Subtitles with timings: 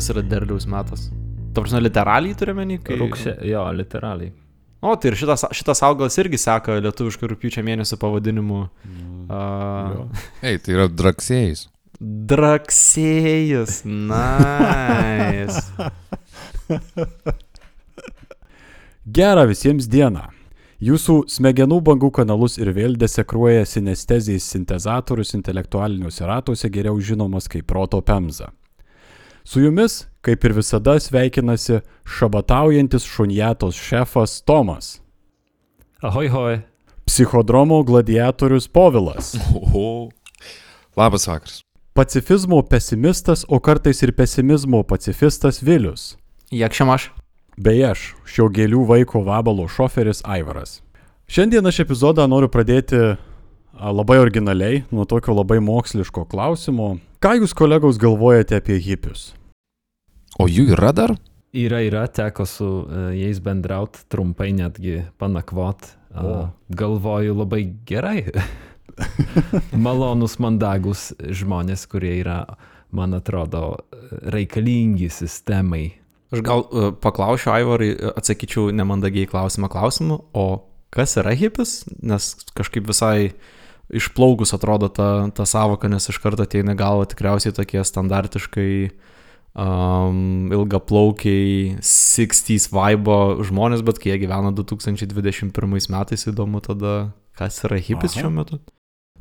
[0.00, 1.10] Kas yra derliaus metas?
[1.52, 2.78] Ta prasme, literaliai turime menį?
[2.86, 2.94] Kai...
[2.96, 4.30] Rūksė, jo, literaliai.
[4.80, 8.62] O, tai ir šitas, šitas augalas irgi seka lietuviškų rūpiučio mėnesio pavadinimu.
[9.28, 10.06] Uh,
[10.40, 11.66] Ei, tai yra draksėjais.
[12.30, 13.82] Draksėjus.
[13.84, 15.60] Nice.
[19.18, 20.30] Gerą visiems dieną.
[20.80, 28.00] Jūsų smegenų bangų kanalus ir vėl desekruoja sinestezijais sintezatorius intelektualiniuose ratuose geriau žinomas kaip proto
[28.00, 28.48] pemza.
[29.50, 35.00] Su jumis, kaip ir visada, sveikinasi šabataujantis šunjatos šefas Tomas,
[36.00, 36.60] Ahoj, hoj.
[37.04, 40.08] psichodromo gladiatorius Povilas, Oho.
[40.96, 41.64] Labas vakaras.
[41.92, 46.16] pacifizmo pesimistas, o kartais ir pesimizmo pacifistas Vilius.
[46.50, 47.10] Jakšiamaš.
[47.58, 50.78] Bei aš, šio gėlių vaiko vabalo šoferis Aivaras.
[51.26, 53.16] Šiandien aš epizodą noriu pradėti
[53.74, 57.00] labai originaliai, nuo tokio labai moksliško klausimo.
[57.18, 59.34] Ką jūs kolegos galvojate apie hipius?
[60.38, 61.16] O jų yra dar?
[61.50, 65.88] Yra, yra, teko su uh, jais bendraut, trumpai netgi panakvot.
[66.14, 66.22] O.
[66.22, 68.28] Uh, galvoju labai gerai.
[69.86, 72.44] Malonus, mandagus žmonės, kurie yra,
[72.94, 73.80] man atrodo,
[74.30, 75.88] reikalingi sistemai.
[76.30, 80.46] Aš gal uh, paklausiu Aivarai, uh, atsakyčiau nemandagiai klausimą klausimu, o
[80.94, 81.80] kas yra hipis?
[81.98, 83.32] Nes kažkaip visai
[83.90, 88.70] išplaukus atrodo ta, ta savoka, nes iš karto ateina į galvą tikriausiai tokie standartiškai
[89.54, 96.98] um, ilgaplaukiai 60s vibe žmonės, bet kai jie gyvena 2021 metais, įdomu tada,
[97.38, 98.22] kas yra hipis Aha.
[98.22, 98.60] šiuo metu.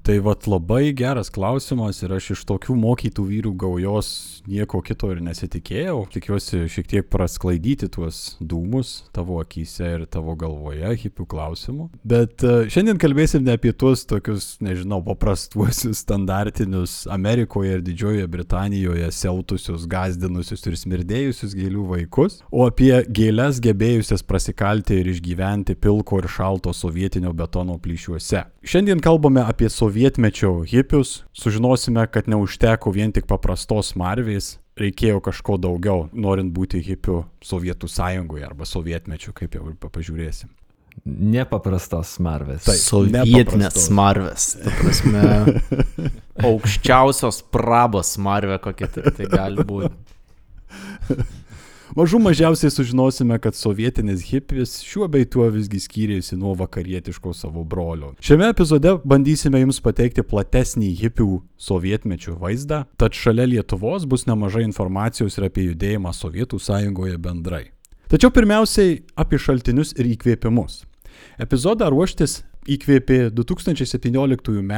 [0.10, 4.08] Tai vad labai geras klausimas ir aš iš tokių mokytų vyrų gaujos
[4.50, 6.00] nieko kito ir nesitikėjau.
[6.10, 11.86] Tikiuosi šiek tiek prasklaidyti tuos dūmus tavo akise ir tavo galvoje hipių klausimų.
[12.10, 19.12] Bet e, šiandien kalbėsim ne apie tuos tokius, nežinau, paprastuosius, standartinius Amerikoje ir Didžiojoje Britanijoje
[19.14, 26.32] siautusius, gazdinusius ir smirdėjusius gėlių vaikus, o apie gėlės gebėjusias prasikalti ir išgyventi pilko ir
[26.34, 28.48] šalto sovietinio betono plyšiuose.
[28.66, 36.06] Šiandien kalbame apie sovietmečio hipius, sužinosime, kad neužteko vien tik paprastos marvės, reikėjo kažko daugiau,
[36.14, 40.48] norint būti hipiu Sovietų sąjungoje arba sovietmečiu, kaip jau ir pažiūrėsim.
[41.04, 42.64] Nepaprastos smarvės.
[42.64, 42.80] Taip.
[42.80, 43.90] Sovietinės nepaprastos.
[43.90, 44.48] smarvės.
[44.64, 45.26] Ta prasme,
[46.48, 49.96] aukščiausios prabos smarvė kokia tik tai gali būti.
[51.98, 58.12] Mažų mažiausiai sužinosime, kad sovietinis hipis šiuo bei tuo visgi skyrėsi nuo vakarietiško savo brolio.
[58.22, 65.40] Šiame epizode bandysime jums pateikti platesnį hipių sovietmečių vaizdą, tad šalia Lietuvos bus nemažai informacijos
[65.40, 67.64] ir apie judėjimą Sovietų sąjungoje bendrai.
[68.10, 70.84] Tačiau pirmiausiai apie šaltinius ir įkvėpimus.
[71.42, 74.76] Epizodą ruoštis įkvėpė 2017 m.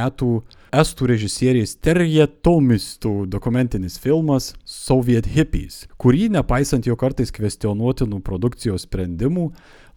[0.72, 9.50] estų režisierės Terje Tomistų dokumentinis filmas Soviet Hippies, kurį, nepaisant jo kartais kvestionuotinų produkcijos sprendimų,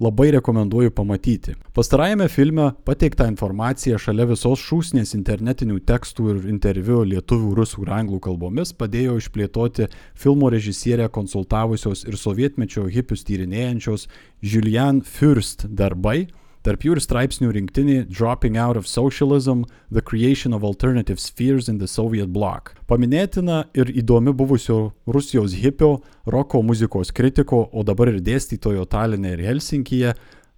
[0.04, 1.56] labai rekomenduoju pamatyti.
[1.76, 8.20] Pastarajame filme pateikta informacija šalia visos šūsnės internetinių tekstų ir interviu lietuvių, rusų ir anglų
[8.28, 9.88] kalbomis padėjo išplėtoti
[10.20, 14.10] filmo režisierę konsultavusios ir sovietmečio hipius tyrinėjančios
[14.44, 16.26] Julian Fürst darbai,
[16.66, 21.78] Tarp jų ir straipsnių rinktinė Dropping Out of Socialism– The Creation of Alternative Spheres in
[21.78, 22.72] the Soviet Bloc.
[22.90, 29.46] Paminėtina ir įdomi buvusio Rusijos hipio, roko muzikos kritiko, o dabar ir dėstytojo Taline ir
[29.46, 30.16] Helsinkyje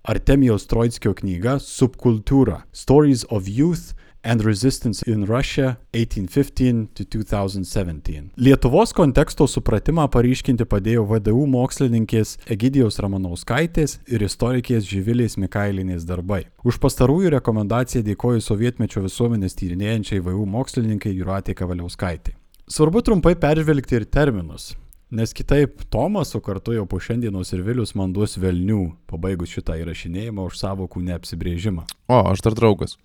[0.08, 3.92] Artemijos Troitskio knyga Subkultūra– Stories of Youth
[4.24, 8.32] and Resistance in Russia 1815 to 2017.
[8.38, 16.44] Lietuvos konteksto supratimą paryškinti padėjo VDU mokslininkės Egidijos Ramanauskaitės ir istorikės Živilės Mikailinės darbai.
[16.64, 22.36] Už pastarųjų rekomendaciją dėkoju sovietmečio visuomenės tyrinėjančiai VDU mokslininkai Juratė Kavaliauskaitė.
[22.68, 24.74] Svarbu trumpai peržvelgti ir terminus.
[25.08, 29.78] Nes kitaip Tomas, o kartu jau po šiandienos ir Vilius man duos velnių, pabaigus šitą
[29.80, 31.86] įrašinėjimą už savokų neapsibrėžimą.
[32.12, 32.98] O, aš dar draugas.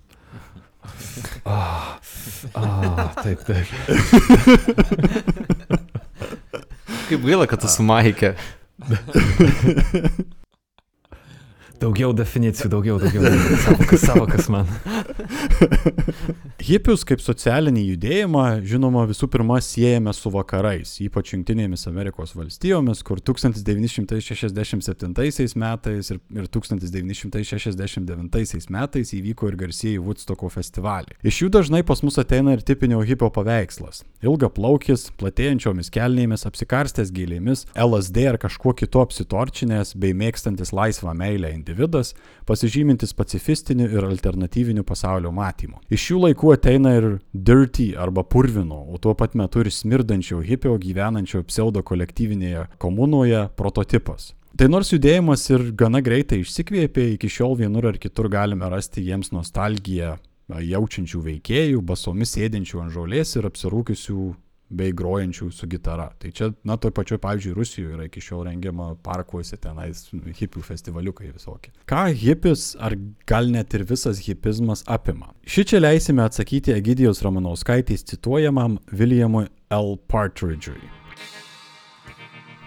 [1.45, 1.99] Ah,
[3.23, 3.67] taip, taip.
[7.09, 8.35] Kaip gaila, kad tu su Maike.
[11.83, 13.27] Daugiau definicijų, daugiau, daugiau.
[13.65, 14.67] Savokas, savokas man.
[16.63, 23.19] Hipius kaip socialinį judėjimą, žinoma, visų pirma siejame su vakarais, ypač Junktinėmis Amerikos valstijomis, kur
[23.19, 31.19] 1967 metais ir, ir 1969 metais įvyko ir garsieji Woodstocko festivaliai.
[31.27, 34.07] Iš jų dažnai pas mus ateina ir tipinio hipio paveikslas.
[34.23, 41.51] Ilga plaukis, platėjančiomis kelnėmis, apsikarstęs gėlėmis, LSD ar kažkuo kitu apsitorčinės bei mėgstantis laisvą meilę
[41.57, 42.15] individas,
[42.47, 45.83] pasižymintis pacifistiniu ir alternatyviniu pasaulio matymu.
[45.91, 50.77] Iš šių laikų ateina ir dirty arba purvino, o tuo pat metu ir smirdančio hipio
[50.81, 54.33] gyvenančio pseudo kolektyvinėje komunoje prototipas.
[54.57, 59.33] Tai nors judėjimas ir gana greitai išsikvėpė, iki šiol vienur ar kitur galime rasti jiems
[59.33, 60.19] nostalgiją
[60.61, 64.27] jaučiančių veikėjų, basomis sėdinčių ant žolės ir apsirūkiusių
[64.73, 66.09] bei grojančių su gitara.
[66.19, 71.33] Tai čia, na, toj pačioj, pavyzdžiui, Rusijoje yra iki šiol rengiama parkuose tenais hipių festivaliukai
[71.33, 71.73] visokie.
[71.89, 72.97] Ką hipis ar
[73.29, 75.33] gal net ir visas hipizmas apima?
[75.45, 79.97] Ši čia leisime atsakyti Egidijos Romanauskaitės cituojamam Williamui L.
[80.11, 81.03] Partridge'ui.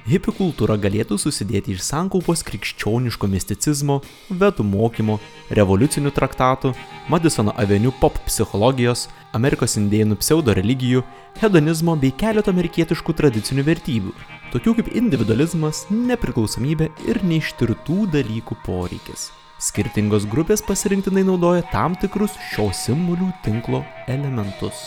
[0.06, 5.16] Hipių kultūra galėtų susidėti iš sankaupos krikščioniško misticizmo, vedų mokymo,
[5.58, 6.76] revoliucinių traktatų,
[7.10, 11.02] Madisono avenių pop psichologijos, Amerikos indėnų pseudo religijų,
[11.42, 14.14] hedonizmo bei keleto amerikietiškų tradicinių vertybių,
[14.54, 19.34] tokių kaip individualizmas, nepriklausomybė ir neištirtų dalykų poreikis.
[19.60, 24.86] Skirtingos grupės pasirinktinai naudoja tam tikrus šio simbolių tinklo elementus.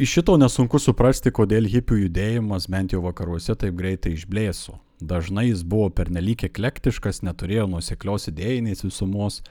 [0.00, 4.78] Iš šito nesunku suprasti, kodėl hipių judėjimas bent jau vakaruose taip greitai išblėso.
[5.00, 9.42] Dažnai jis buvo pernelyg eklektiškas, neturėjo nuseklios idėjinės visumos,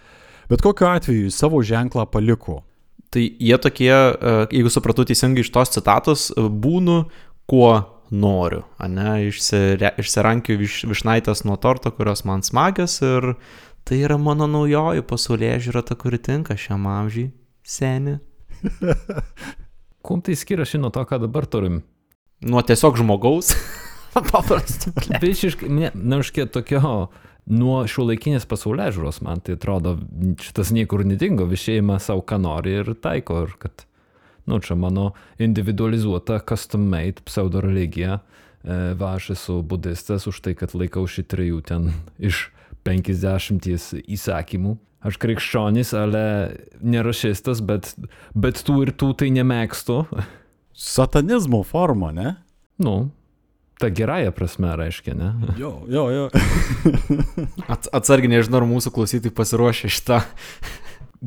[0.50, 2.64] bet kokiu atveju jis savo ženklą paliko.
[3.10, 7.04] Tai jie tokie, e, jeigu supratau teisingai iš tos citatos, e, būnu
[7.50, 7.72] kuo
[8.10, 13.36] noriu, ne, Išsire, išsirankiu viš, višnaitas nuo torto, kurios man smagios ir
[13.86, 17.32] tai yra mano naujoji pasaulyje žiūra, ta kuri tinka šiam amžiui,
[17.66, 18.18] seni.
[20.06, 21.82] Kuom tai skiriasi nuo to, ką dabar turim?
[22.46, 23.54] Nuo tiesiog žmogaus.
[24.14, 24.94] Paprastai.
[25.22, 27.10] Visiškai, ne, neužkė tokio,
[27.50, 29.96] nuo šio laikinės pasaulyje žiūros, man tai atrodo,
[30.42, 33.86] šitas niekur nedingo, viešėjimą savo ką nori ir taiko, ir kad,
[34.50, 35.12] nu, čia mano
[35.42, 38.20] individualizuota, custom made pseudo religija,
[38.64, 41.92] e, va, aš esu budistas už tai, kad laikau šį trijų ten
[42.32, 42.48] iš
[42.88, 43.70] 50
[44.06, 44.78] įsakymų.
[45.00, 46.22] Aš krikščionis, ale
[46.84, 47.94] nerašistas, bet,
[48.36, 50.02] bet tų ir tų tai nemėgstu.
[50.76, 52.34] Satanizmo forma, ne?
[52.84, 53.10] Nu,
[53.80, 55.34] ta gerąją prasme reiškia, ne?
[55.58, 56.30] Jo, jo, jo.
[57.72, 60.20] Ats atsargiai nežinau, ar mūsų klausytojai pasiruošę šitą.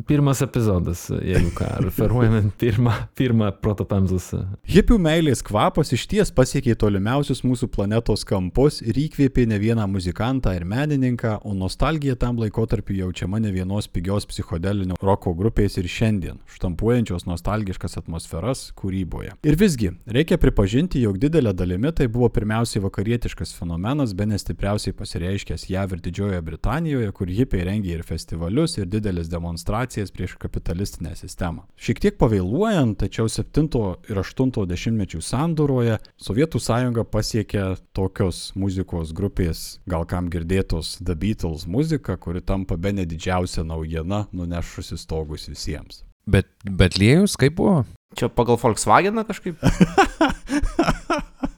[0.06, 4.30] Pirmas epizodas, jeigu ką, referuojame pirmą, pirmą protopemzus.
[4.64, 10.54] Hipių meilės kvapas iš ties pasiekė tolimiausius mūsų planetos kampus ir įkvėpė ne vieną muzikantą
[10.56, 16.40] ir menininką, o nostalgija tam laikotarpiu jaučiama ne vienos pigios psichodelinio roko grupės ir šiandien,
[16.56, 19.36] štampuojančios nostalgiškas atmosferas kūryboje.
[19.44, 25.68] Ir visgi, reikia pripažinti, jog didelė dalimi tai buvo pirmiausiai vakarietiškas fenomenas, be nestipriausiai pasireiškęs
[25.68, 29.81] JAV ir Didžiojoje Britanijoje, kur hipiai rengė ir festivalius, ir didelis demonstracijas
[30.14, 31.64] prieš kapitalistinę sistemą.
[31.76, 33.69] Šiek tiek pavėluojant, tačiau 7
[34.11, 41.67] ir 8 dešimtmečių sandūroje Sovietų sąjunga pasiekė tokios muzikos grupės, gal kam girdėtos The Beatles
[41.67, 46.05] muzika, kuri tampa be nedidžiausia naujiena, nunešusi stogus visiems.
[46.26, 47.82] Bet Betlėjus kaip buvo?
[48.14, 49.58] Čia pagal Volkswageną kažkaip.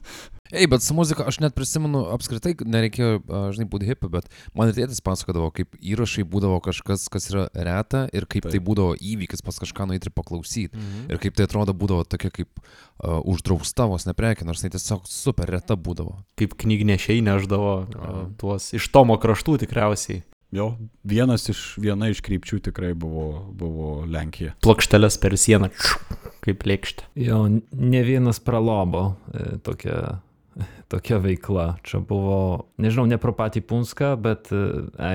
[0.55, 3.19] Ei, bet su muzika aš net prisimenu, apskritai nereikėjo,
[3.55, 8.05] žinai, būti hipiu, bet man ir tėtis pasakodavo, kaip įrašai būdavo kažkas, kas yra reta
[8.15, 8.55] ir kaip Taip.
[8.55, 10.71] tai būdavo įvykis pas kažką nueiti ir paklausyti.
[10.75, 11.09] Mhm.
[11.11, 15.51] Ir kaip tai atrodo būdavo tokia kaip uh, uždrausta vos neprekė, nors tai tiesiog super
[15.51, 16.21] reta būdavo.
[16.39, 20.23] Kaip knygnešiai neždavo uh, tuos iš Tomo kraštų tikriausiai.
[20.55, 24.53] Jo, vienas iš, viena iš krypčių tikrai buvo, buvo Lenkija.
[24.63, 25.67] Plokštelės per sieną,
[26.45, 27.09] kaip lėkštė.
[27.25, 30.21] Jo, ne vienas pralobo e, tokia,
[30.91, 31.75] tokia veikla.
[31.85, 34.65] Čia buvo, nežinau, ne pro patį Punską, bet e,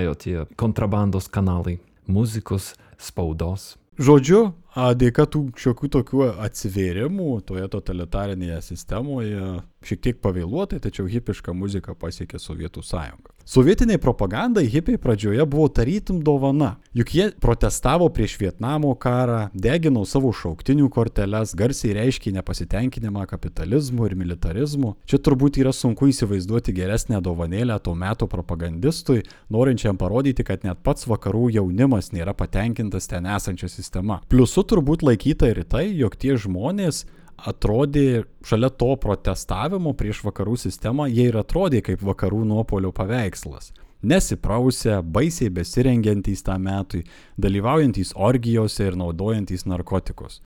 [0.01, 1.79] ėjo tie kontrabandos kanalai
[2.11, 3.75] muzikos, spaudos.
[4.01, 4.55] Žodžiu,
[4.97, 12.41] dėka tų šiokių tokių atsivėrimų toje totalitarinėje sistemoje, šiek tiek pavėluotai, tačiau hipiška muzika pasiekė
[12.41, 13.35] Sovietų sąjungą.
[13.51, 20.31] Sovietiniai propagandai hipiai pradžioje buvo tarytum dovana, juk jie protestavo prieš Vietnamo karą, degino savo
[20.31, 24.93] šauktinių korteles, garsiai reiškė nepasitenkinimą kapitalizmu ir militarizmu.
[25.03, 31.11] Čia turbūt yra sunku įsivaizduoti geresnę dovanėlę tuo metu propagandistui, norinčiam parodyti, kad net pats
[31.11, 34.23] vakarų jaunimas nėra patenkintas ten esančia sistema.
[34.31, 37.03] Pliusu turbūt laikyta ir tai, jog tie žmonės
[37.47, 43.73] atrodė šalia to protestavimo prieš vakarų sistemą, jie ir atrodė kaip vakarų nuopolio paveikslas.
[44.01, 47.03] Nesiprausę, baisiai besirengiantys tą metui,
[47.37, 50.41] dalyvaujantys orgijose ir naudojantys narkotikus.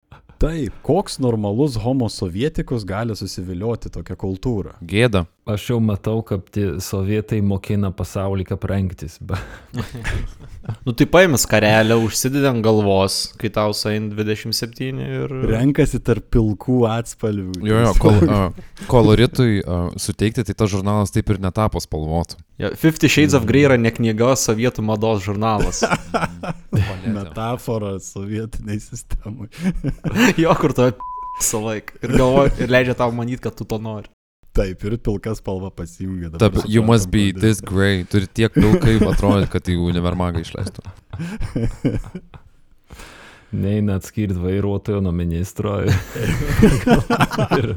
[0.43, 4.73] Taip, koks normalus homo sovietikus gali susivilioti tokią kultūrą?
[4.83, 5.23] Gėda.
[5.47, 9.21] Aš jau matau, kaip tie sovietai mokina pasaulį kaip rengtis.
[9.23, 9.39] Be...
[10.87, 15.33] Nu tai paimi skarelę, užsidedi ant galvos, kai tau sain 27 ir...
[15.51, 17.63] Renkasi tarp pilkų atspalvių.
[17.67, 18.43] Jo, jo, kol, a,
[18.91, 22.39] koloritui a, suteikti, tai tas žurnalas taip ir netapo spalvotu.
[22.59, 25.81] Ja, Fifty Shades of Grey yra ne knyga, o sovietų mados žurnalas.
[27.17, 29.49] Metafora sovietiniai sistemai.
[30.43, 30.91] jo, kur tu
[31.41, 31.97] visą laiką.
[32.05, 34.11] Ir galvoja, ir leidžia tau manyti, kad tu to nori.
[34.53, 36.29] Taip, ir pilka spalva pasijungia.
[36.35, 37.41] dabar Taip, you must be kodėl.
[37.41, 38.05] this grey.
[38.05, 40.85] Turi tiek pilkai atrodyti, kad į univermagą išleistų.
[43.53, 45.79] Neina atskirti vairuotojo nuo ministro.
[45.89, 45.97] Ir,
[47.57, 47.73] ir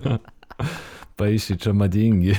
[1.15, 2.35] paaišy čia madingi.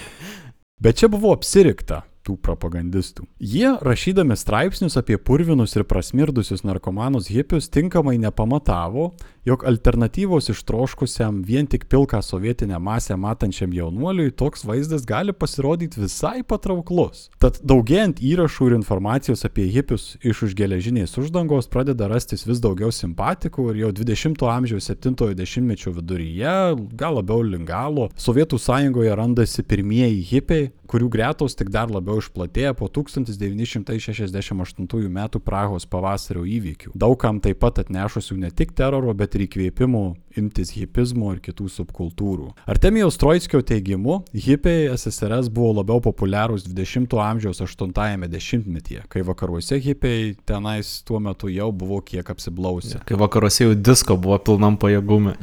[0.84, 3.26] Bet čia buvo apsirikta tų propagandistų.
[3.38, 9.12] Jie, rašydami straipsnius apie purvinus ir prasmirdusius narkomanus hipius, tinkamai nepamatavo,
[9.46, 16.42] jog alternatyvos ištroškusiam vien tik pilką sovietinę masę matančiam jaunuoliui toks vaizdas gali pasirodyti visai
[16.42, 17.28] patrauklus.
[17.38, 22.90] Tad daugėjant įrašų ir informacijos apie hipius iš už geležinės uždangos pradeda rastis vis daugiau
[22.90, 26.56] simpatikų ir jau 20-ojo amžiaus 70-ojo dešimtmečio viduryje,
[26.98, 32.88] gal labiau lingalo, Sovietų sąjungoje randasi pirmieji hipiai, kurių gretos tik dar labiau išplatėja po
[32.90, 35.20] 1968 m.
[35.46, 36.90] Prahos pavasario įvykių.
[36.98, 40.04] Daugam taip pat atnešusių ne tik teroro, bet ir įkvėpimų
[40.40, 42.50] imtis hipizmo ir kitų subkultūrų.
[42.68, 50.34] Artemijaus Troickio teigimu, hipiai SSRS buvo labiau populiarūs 20-ojo amžiaus 80-ame dešimtmetyje, kai vakaruose hipiai
[50.48, 52.98] tenais tuo metu jau buvo kiek apsiblausi.
[53.08, 55.36] Kai vakaruose jau disko buvo pilnam pajėgume.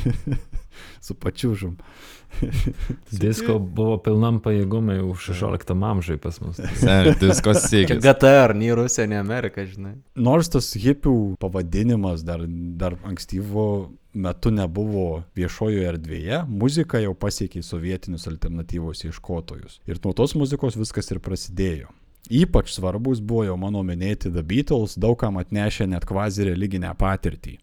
[1.04, 1.76] Su pačiužum.
[3.22, 6.60] Disko buvo pilnam pajėgumai jau 16 amžiai pas mus.
[6.82, 8.02] Seniai, diskos Čia siekis.
[8.04, 9.96] GTR, nei Rusija, nei Amerika, žinai.
[10.18, 12.44] Nors tas hipių pavadinimas dar,
[12.80, 13.66] dar ankstyvo
[14.14, 19.80] metu nebuvo viešojoje erdvėje, muzika jau pasiekė sovietinius alternatyvos ieškotojus.
[19.86, 21.92] Ir nuo tos muzikos viskas ir prasidėjo.
[22.30, 27.56] Ypač svarbus buvo jau mano minėti The Beatles, daugam atnešė net kvazi religinę patirtį.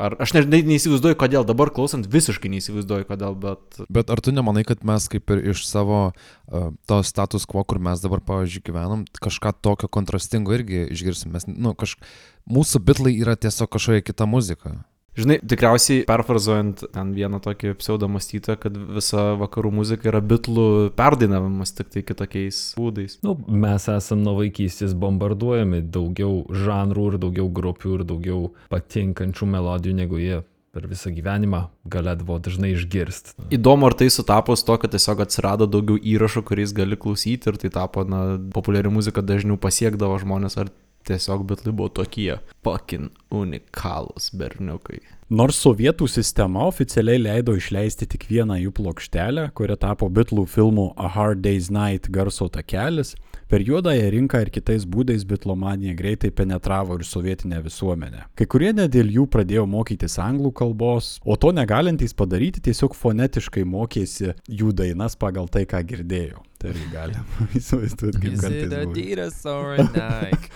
[0.00, 4.34] Ar aš ne, ne, neįsivaizduoju, kodėl, dabar klausant visiškai neįsivaizduoju, kodėl, bet Bet ar tu
[4.34, 8.64] nemanai, kad mes kaip ir iš savo uh, to status quo, kur mes dabar, pavyzdžiui,
[8.70, 11.34] gyvenam, kažką tokio kontrastingo irgi išgirsim?
[11.36, 11.98] Mes, nu, kaž...
[12.46, 14.76] Mūsų bitlai yra tiesiog kažkokia kita muzika.
[15.16, 20.66] Žinai, tikriausiai perfrazuojant ten vieną tokį pseudomastytoją, kad visa vakarų muzika yra bitlų
[20.98, 23.16] perdainavimas tik tai kitokiais būdais.
[23.24, 28.42] Nu, mes esam nuo vaikystės bombarduojami daugiau žanrų ir daugiau grupių ir daugiau
[28.72, 30.42] patinkančių melodijų, negu jie
[30.76, 33.32] per visą gyvenimą galėdavo dažnai išgirsti.
[33.56, 37.56] Įdomu, ar tai sutapo su to, kad tiesiog atsirado daugiau įrašų, kuriais gali klausyti ir
[37.62, 40.72] tai tapo, na, populiari muzika dažniau pasiekdavo žmonės, ar
[41.06, 45.00] tiesiog bitlai buvo tokie pakin unikalūs berniukai.
[45.30, 51.10] Nors sovietų sistema oficialiai leido išleisti tik vieną jų plokštelę, kuria tapo bitlų filmų A
[51.16, 53.16] Hard Day's Night garso takelis,
[53.50, 58.26] per juodąją rinką ir kitais būdais bitlomanija greitai penetravo ir sovietinę visuomenę.
[58.38, 63.64] Kai kurie net dėl jų pradėjo mokytis anglų kalbos, o to negalintys padaryti tiesiog fonetiškai
[63.68, 66.42] mokėsi jų dainas pagal tai, ką girdėjo.
[66.56, 68.70] Tai irgi galima įsivaizduoti, kaip kartais?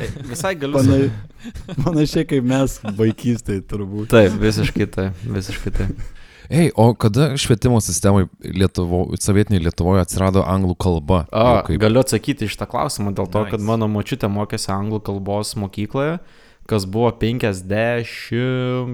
[0.30, 0.80] Visai galiu.
[0.80, 0.96] Pana,
[1.84, 4.08] panašiai kaip mes vaikystėje turbūt.
[4.14, 6.08] Taip, visiškai taip, visiškai taip.
[6.50, 11.20] Ei, o kada švietimo sistemai Lietuvo, sovietiniai Lietuvoje atsirado anglų kalba?
[11.30, 13.54] A, kaip- galiu atsakyti iš tą klausimą dėl to, nice.
[13.54, 16.18] kad mano močiutė mokėsi anglų kalbos mokykloje,
[16.66, 18.90] kas buvo 54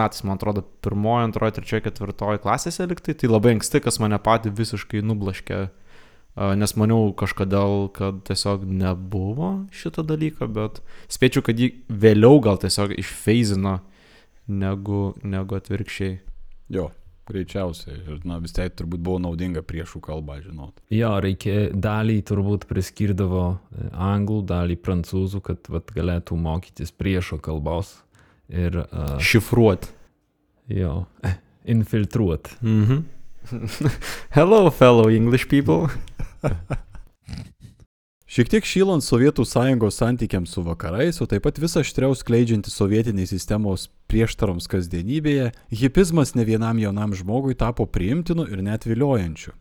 [0.00, 4.48] metais, man atrodo, pirmoji, antroji, trečioji, ketvirtoji klasėse liktai, tai labai anksti, kas mane patį
[4.56, 5.68] visiškai nublaškė,
[6.40, 10.80] a, nes maniau kažkodėl, kad tiesiog nebuvo šito dalyko, bet
[11.12, 13.84] spėčiau, kad jį vėliau gal tiesiog išfeizino
[14.48, 16.24] negu, negu atvirkščiai.
[16.72, 16.88] Jo,
[17.30, 17.98] greičiausiai.
[18.06, 20.78] Ir na, vis tiek turbūt buvo naudinga priešų kalbą žinot.
[20.94, 27.96] Jo, reikia dalį turbūt priskirdavo e, anglų, dalį prancūzų, kad vat, galėtų mokytis priešo kalbos
[28.46, 29.88] ir uh, Šifruot.
[30.70, 31.06] jo,
[31.74, 32.52] infiltruot.
[32.62, 33.04] Mhm.
[34.36, 35.86] Hello, fellow English people.
[38.36, 43.30] Šiek tiek šylant Sovietų sąjungos santykiams su vakarais, o taip pat vis aštriau skleidžianti sovietinės
[43.32, 49.54] sistemos prieštaroms kasdienybėje, hipizmas ne vienam jaunam žmogui tapo priimtinu ir net viliojančiu.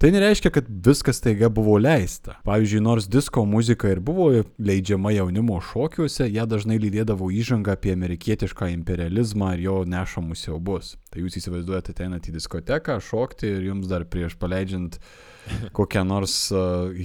[0.00, 2.38] Tai nereiškia, kad viskas taiga buvo leista.
[2.48, 8.70] Pavyzdžiui, nors disko muzika ir buvo leidžiama jaunimo šokiuose, ją dažnai lydėdavo įžanga apie amerikietišką
[8.78, 10.94] imperializmą ir jo nešamus siaubus.
[11.12, 14.96] Tai jūs įsivaizduojate, ateinate į diskoteką, šokti ir jums dar prieš paleidžiant
[15.72, 16.52] kokią nors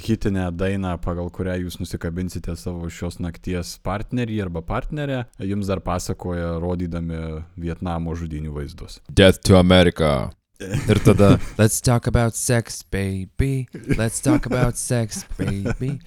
[0.03, 6.58] hitinę dainą, pagal kurią jūs nusikabinsite savo šios nakties partnerį arba partnerę, jums dar pasakoja,
[6.63, 9.00] rodydami Vietnamo žudinių vaizdus.
[9.10, 10.29] Death to America.
[10.60, 13.67] Ir tada, let's talk about sex, baby.
[13.98, 16.00] Let's talk about sex, baby.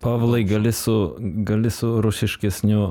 [0.00, 2.84] Pavlai, gali su, gali su rusiškesniu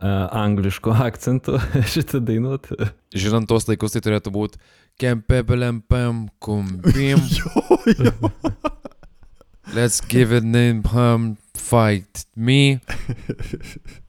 [0.00, 1.58] anglišku akcentu
[1.92, 2.76] šitą dainuoti.
[3.16, 4.60] Žinant tos laikus, tai turėtų būti
[5.00, 7.20] kempebelempem kumpim.
[9.76, 12.78] Let's give it name pum fight me.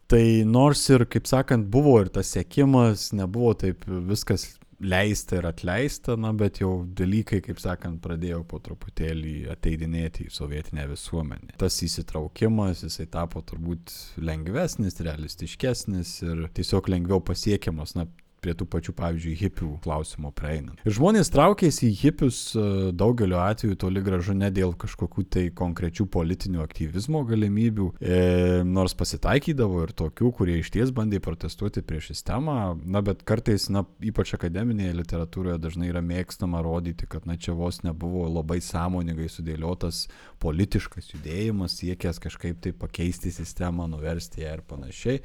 [0.07, 6.15] Tai nors ir, kaip sakant, buvo ir tas sėkimas, nebuvo taip viskas leista ir atleista,
[6.19, 11.57] na, bet jau dalykai, kaip sakant, pradėjo po truputėlį ateidinėti į sovietinę visuomenę.
[11.61, 18.07] Tas įsitraukimas, jisai tapo turbūt lengvesnis, realistiškesnis ir tiesiog lengviau pasiekiamas, na,
[18.47, 20.79] prie tų pačių, pavyzdžiui, hipių klausimo prieinant.
[20.87, 22.63] Ir žmonės traukėsi į hipius e,
[22.95, 28.21] daugeliu atveju toli gražu ne dėl kažkokių tai konkrečių politinių aktyvizmo galimybių, e,
[28.63, 33.83] nors pasitaikydavo ir tokių, kurie iš ties bandė protestuoti prieš sistemą, na bet kartais, na
[33.99, 40.05] ypač akademinėje literatūroje dažnai yra mėgstama rodyti, kad na čia vos nebuvo labai sąmoningai sudėliotas
[40.39, 45.19] politiškas judėjimas, siekęs kažkaip tai pakeisti sistemą, nuversti ją ir panašiai,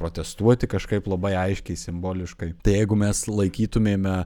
[0.00, 2.50] protestuoti kažkaip labai aiškiai, simboliškai.
[2.64, 4.18] Tai jeigu mes laikytumėme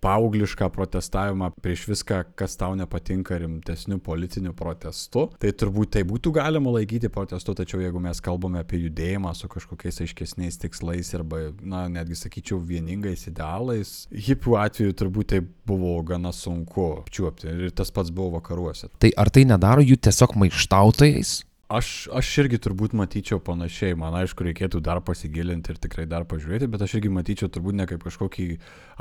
[0.00, 6.72] paauglišką protestavimą prieš viską, kas tau nepatinka rimtesniu politiniu protestu, tai turbūt tai būtų galima
[6.78, 12.16] laikyti protestu, tačiau jeigu mes kalbame apie judėjimą su kažkokiais aiškesniais tikslais arba, na, netgi
[12.22, 18.38] sakyčiau, vieningais idealais, hipių atveju turbūt tai buvo gana sunku apčiuopti ir tas pats buvo
[18.38, 18.88] vakaruose.
[19.02, 21.42] Tai ar tai nedaro jų tiesiog maištautojais?
[21.72, 26.68] Aš, aš irgi turbūt matyčiau panašiai, man aišku, reikėtų dar pasigilinti ir tikrai dar pažiūrėti,
[26.68, 28.48] bet aš irgi matyčiau turbūt ne kaip kažkokį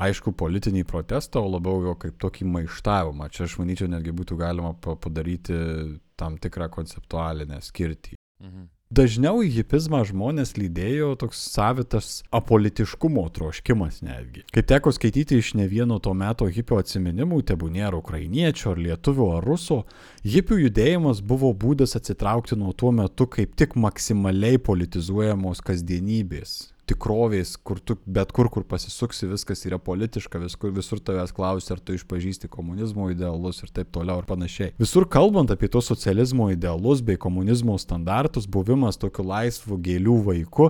[0.07, 3.27] aišku politinį protestą, o labiau jo kaip tokį maištavimą.
[3.35, 5.57] Čia aš manyčiau netgi būtų galima padaryti
[6.15, 8.15] tam tikrą konceptualinę skirtį.
[8.43, 8.69] Mhm.
[8.93, 14.43] Dažniau į hipizmą žmonės lydėjo toks savitas apolitiškumo troškimas netgi.
[14.53, 19.31] Kaip teko skaityti iš ne vieno to meto hipio atsiminimų, tebūnė ar ukrainiečio, ar lietuvio,
[19.39, 19.79] ar ruso,
[20.35, 27.79] hipių judėjimas buvo būdas atsitraukti nuo tuo metu kaip tik maksimaliai politizuojamos kasdienybės tikrovės, kur
[27.79, 32.49] tu bet kur, kur pasisuksi, viskas yra politiška, viskur, visur tavęs klausia, ar tu išpažįsti
[32.51, 34.73] komunizmo idealus ir taip toliau ir panašiai.
[34.81, 40.69] Visur kalbant apie tos socializmo idealus bei komunizmo standartus, buvimas tokiu laisvu gėlių vaiku,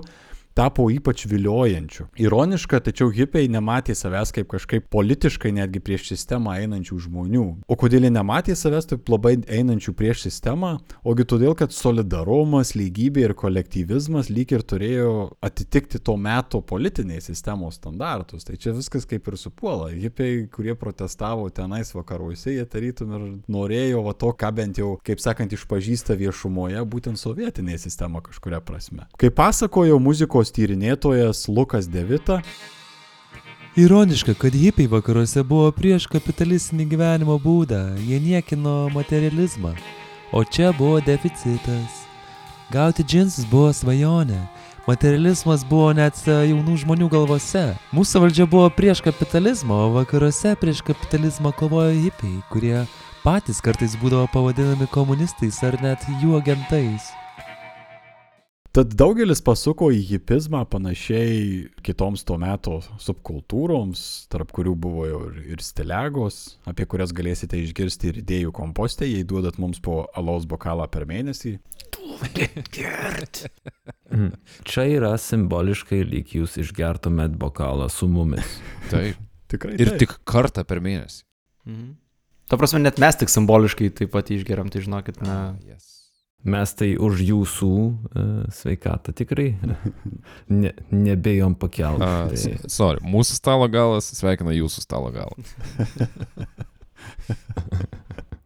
[0.54, 2.06] tapo ypač viliojančiu.
[2.20, 7.46] Ironiška, tačiau hipiai nematė savęs kaip kažkaip politiškai netgi prieš sistemą einančių žmonių.
[7.66, 10.76] O kodėl jie nematė savęs taip labai einančių prieš sistemą?
[11.02, 15.12] Ogi todėl, kad solidarumas, lygybė ir kolektyvizmas lyg ir turėjo
[15.44, 18.46] atitikti to meto politinės sistemos standartus.
[18.46, 19.90] Tai čia viskas kaip ir supuola.
[19.90, 25.22] Hipiai, kurie protestavo tenais vakaruose, jie tarytum ir norėjo va to, ką bent jau, kaip
[25.22, 29.08] sakant, išpažįsta viešumoje, būtent sovietinė sistema kažkuria prasme.
[29.20, 32.42] Kaip pasakojo muzikos kultūros tyrinėtojas Lukas Devita.
[33.76, 39.74] Ironiška, kad hipiai vakaruose buvo prieš kapitalistinį gyvenimo būdą, jie niekino materializmą,
[40.32, 42.04] o čia buvo deficitas.
[42.70, 44.46] Gauti džinsus buvo svajonė,
[44.86, 47.74] materializmas buvo net jaunų žmonių galvose.
[47.92, 52.86] Mūsų valdžia buvo prieš kapitalizmą, o vakaruose prieš kapitalizmą kovojo hipiai, kurie
[53.24, 57.23] patys kartais būdavo pavadinami komunistais ar net jų agentais.
[58.74, 64.00] Tad daugelis pasuko į hipizmą panašiai kitoms to meto subkultūroms,
[64.32, 69.60] tarp kurių buvo ir, ir stilegos, apie kurias galėsite išgirsti ir idėjų kompostė, jei duodat
[69.62, 71.54] mums po alaus bokalą per mėnesį.
[74.66, 78.58] Čia yra simboliškai, lyg jūs išgertumėt bokalą su mumis.
[78.90, 79.22] Taip.
[79.54, 79.78] Tikrai.
[79.78, 80.02] Ir taip.
[80.02, 81.22] tik kartą per mėnesį.
[81.70, 81.92] Mhm.
[82.50, 85.54] Ta prasme, net mes tik simboliškai taip pat išgeriam, tai žinokit, na.
[85.62, 85.93] Yes.
[86.44, 87.94] Mes tai už jūsų uh,
[88.52, 89.54] sveikatą tikrai
[90.62, 92.04] ne, nebejom pakelti.
[92.04, 95.34] Uh, Tai, sorry, mūsų stalo galas sveikina jūsų stalo galą.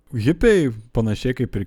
[0.08, 1.66] Hipiai, panašiai kaip ir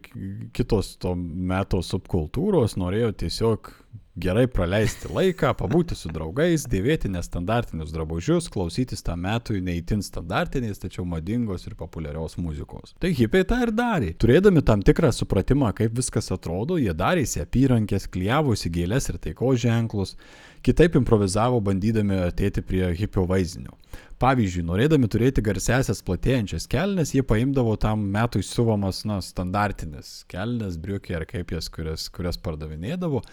[0.55, 3.69] kitos to meto subkultūros, norėjo tiesiog
[4.19, 11.05] gerai praleisti laiką, pabūti su draugais, dėvėti nestandartinius drabužius, klausytis tam metui neįtin standartinės, tačiau
[11.07, 12.95] madingos ir populiarios muzikos.
[12.99, 14.13] Tai hipiai tą ir darė.
[14.19, 20.17] Turėdami tam tikrą supratimą, kaip viskas atrodo, jie darėsi apyrankės, klyjavosi gėlės ir taiko ženklus,
[20.65, 23.77] kitaip improvizavo bandydami atėti prie hipio vaizdinio.
[24.21, 31.15] Pavyzdžiui, norėdami turėti garsesias platėjančias kelnes, jie paimdavo tam metui siuvamas, na, standartinis kelnes, briukė
[31.17, 33.23] ar kaip jas, kurias, kurias pardavinėdavo,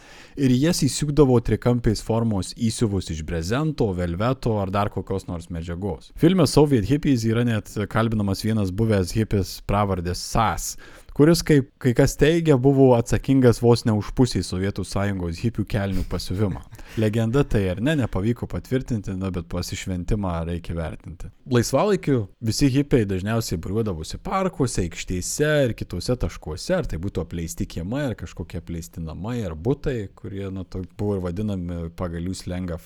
[0.41, 6.09] ir jas įsiūkdavo trikampiais formos įsiuvus iš brezento, velveto ar dar kokios nors medžiagos.
[6.17, 10.73] Filme Soviet Hippies yra net kalbinamas vienas buvęs hipis pravardės SAS
[11.19, 16.05] kuris, kaip kai kas teigia, buvo atsakingas vos ne už pusį Sovietų sąjungos hipių kelnių
[16.11, 16.61] pasiuvimą.
[17.03, 21.31] Legenda tai ar ne, nepavyko patvirtinti, na, bet pasišventimą reikia vertinti.
[21.51, 28.05] Laisvalaikiu visi hipiai dažniausiai būriuodavosi parkuose, aikštėse ir kitose taškuose, ar tai būtų apleisti kiemai,
[28.13, 32.79] ar kažkokie apleisti namai, ar būtai, kurie, na, to, buvo ir vadinami pagal jų slengą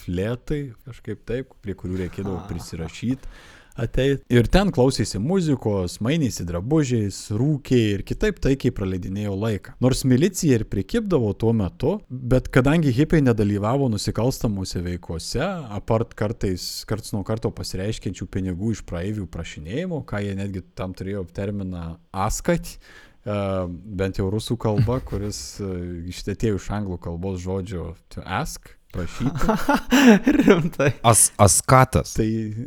[0.00, 3.36] flėtai, kažkaip taip, prie kurių reikėdavo prisirašyti
[3.80, 4.24] ateit.
[4.32, 9.76] Ir ten klausėsi muzikos, mainėsi drabužiais, rūkė ir kitaip taikiai praleidinėjo laiką.
[9.84, 15.42] Nors milicija ir prikipdavo tuo metu, bet kadangi hipiai nedalyvavo nusikalstamuose veikose,
[15.78, 21.26] apart kartais, karts nuo karto pasireiškiančių pinigų iš praeivių prašinėjimo, ką jie netgi tam turėjo
[21.36, 22.78] terminą askat,
[23.26, 25.72] Uh, bent jau rusų kalba, kuris uh,
[26.06, 28.68] ištetėjo iš anglų kalbos žodžio to ask.
[30.46, 30.92] Rimtai.
[31.02, 32.14] As, askatas.
[32.16, 32.26] Tai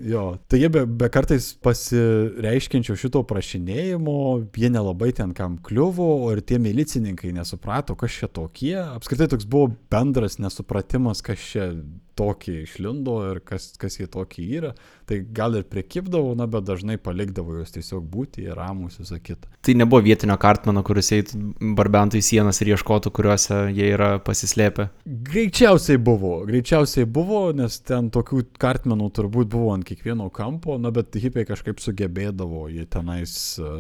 [0.10, 4.18] jo, tai jie be, be kartais pasireiškiančio šito prašinėjimo,
[4.60, 8.76] jie nelabai ten kam kliuvo, ir tie milicininkai nesuprato, kas čia tokie.
[8.82, 11.72] Apskritai toks buvo bendras nesupratimas, kas čia
[12.20, 14.74] tokie išlindo ir kas, kas jie tokie yra.
[15.08, 19.48] Tai gal ir prekipdavo, na, bet dažnai palikdavo juos tiesiog būti, jie ramus visą kitą.
[19.66, 21.40] Tai nebuvo vietinio kartmano, kuris eitų
[21.78, 24.90] barbentų į sienas ir ieškotų, kuriuose jie yra pasislėpę.
[25.30, 26.09] Greičiausiai buvo,
[26.50, 31.82] greičiausiai buvo, nes ten tokių kartmenų turbūt buvo ant kiekvieno kampo, na, bet hipiai kažkaip
[31.84, 33.34] sugebėdavo jie tenais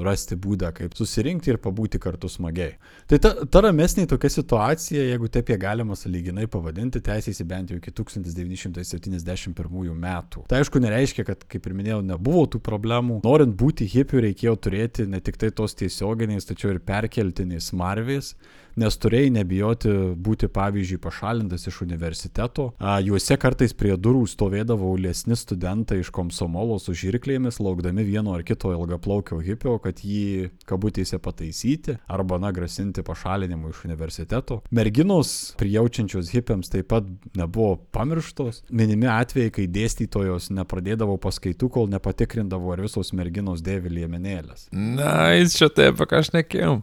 [0.06, 2.78] rasti būdą, kaip susirinkti ir pabūti kartu smagiai.
[3.10, 7.82] Tai ta, ta ramesnė tokia situacija, jeigu taip ją galima saliginai pavadinti, teisėsi bent jau
[7.82, 8.20] iki 1000.
[8.30, 10.44] 1971 metų.
[10.50, 13.20] Tai aišku nereiškia, kad, kaip ir minėjau, nebuvo tų problemų.
[13.26, 18.36] Norint būti hipiu, reikėjo turėti ne tik tai tos tiesioginiais, tačiau ir perkeltiniais marvės
[18.80, 22.70] nes turėjai nebijoti būti, pavyzdžiui, pašalintas iš universiteto.
[22.80, 28.46] A, juose kartais prie durų stovėdavo liesni studentai iš komsomolo su žirklėmis, laukdami vieno ar
[28.48, 34.62] kito ilgaplaukio hipio, kad jį kabutėse pataisyti arba, na, grasinti pašalinimu iš universiteto.
[34.76, 38.63] Merginos prijaučiančios hipiams taip pat nebuvo pamirštos.
[38.74, 44.70] Minimi atvejai, kai dėstytojos nepradėdavo paskaitų, kol nepatikrindavo, ar visos merginos dėvi liemenėlės.
[44.74, 46.76] Na, jis čia taip, apie ką aš nekėjau.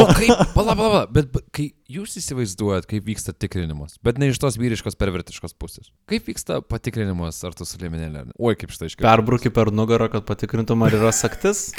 [0.00, 4.40] O kaip, pala, pala, bet bet kai jūs įsivaizduojat, kaip vyksta tikrinimas, bet ne iš
[4.42, 5.90] tos vyriškos pervertiškos pusės.
[6.10, 8.30] Kaip vyksta patikrinimas, ar tu su liemenėlė?
[8.36, 9.06] Oi, kaip štai iškiai.
[9.06, 11.70] Perbruki per nugarą, kad patikrintum, ar yra saktis.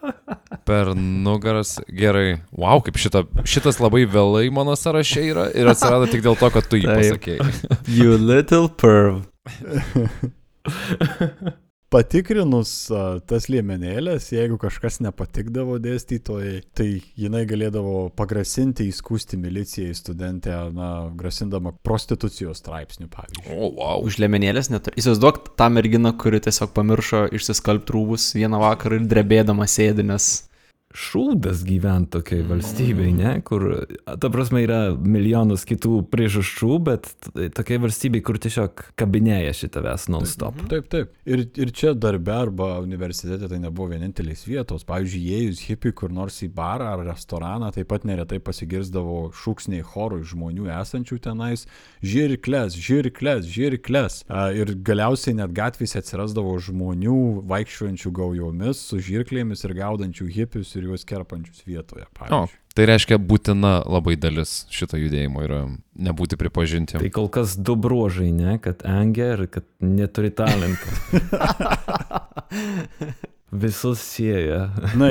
[0.68, 2.40] per nugaras gerai.
[2.56, 6.68] Wow, kaip šita, šitas labai vėlai mano sąraše yra ir atsirado tik dėl to, kad
[6.70, 7.50] tu jį pasakėjai.
[7.98, 9.26] you little perv.
[11.90, 12.72] patikrinus
[13.28, 21.74] tas liemenėlės, jeigu kažkas nepatikdavo dėstytojai, tai jinai galėdavo pagrasinti, įskūsti milicijai studentę, na, grasindama
[21.86, 23.56] prostitucijos straipsnių, pavyzdžiui.
[23.56, 24.04] O, wow.
[24.06, 25.00] Už liemenėlės neturi.
[25.02, 30.30] Įsivaizduok tą merginą, kuri tiesiog pamiršo išsiskalbti rūbus vieną vakarą ir drebėdama sėdi, nes
[30.90, 33.66] šūdas gyventi tokiai valstybei, ne, kur,
[34.10, 37.06] ta prasme, yra milijonas kitų priežasčių, bet
[37.54, 40.58] tokiai valstybei, kur tiesiog kabinėja šitavęs non-stop.
[40.70, 41.12] Taip, taip.
[41.30, 44.82] Ir, ir čia darbe arba universitete tai nebuvo vienintelis vietos.
[44.88, 50.24] Pavyzdžiui, įėjus hipiui kur nors į barą ar restoraną, taip pat neretai pasigirzdavo šūksniai chorų
[50.32, 51.68] žmonių esančių tenais-
[52.12, 54.24] žirklės, žirklės, žirklės.
[54.58, 61.06] Ir galiausiai net gatvėse atsirasdavo žmonių vaikščiuojančių gaujomis su žirklėmis ir gaudančių hipius ir juos
[61.08, 62.06] kerpančius vietoje.
[62.32, 62.42] O,
[62.76, 65.60] tai reiškia būtina labai dalis šito judėjimo yra
[65.94, 67.00] nebūti pripažinti.
[67.00, 70.90] Tai kol kas du bruožai, ne, kad engia ir kad neturi talento.
[73.62, 74.68] Visus sieja.
[74.98, 75.10] Na,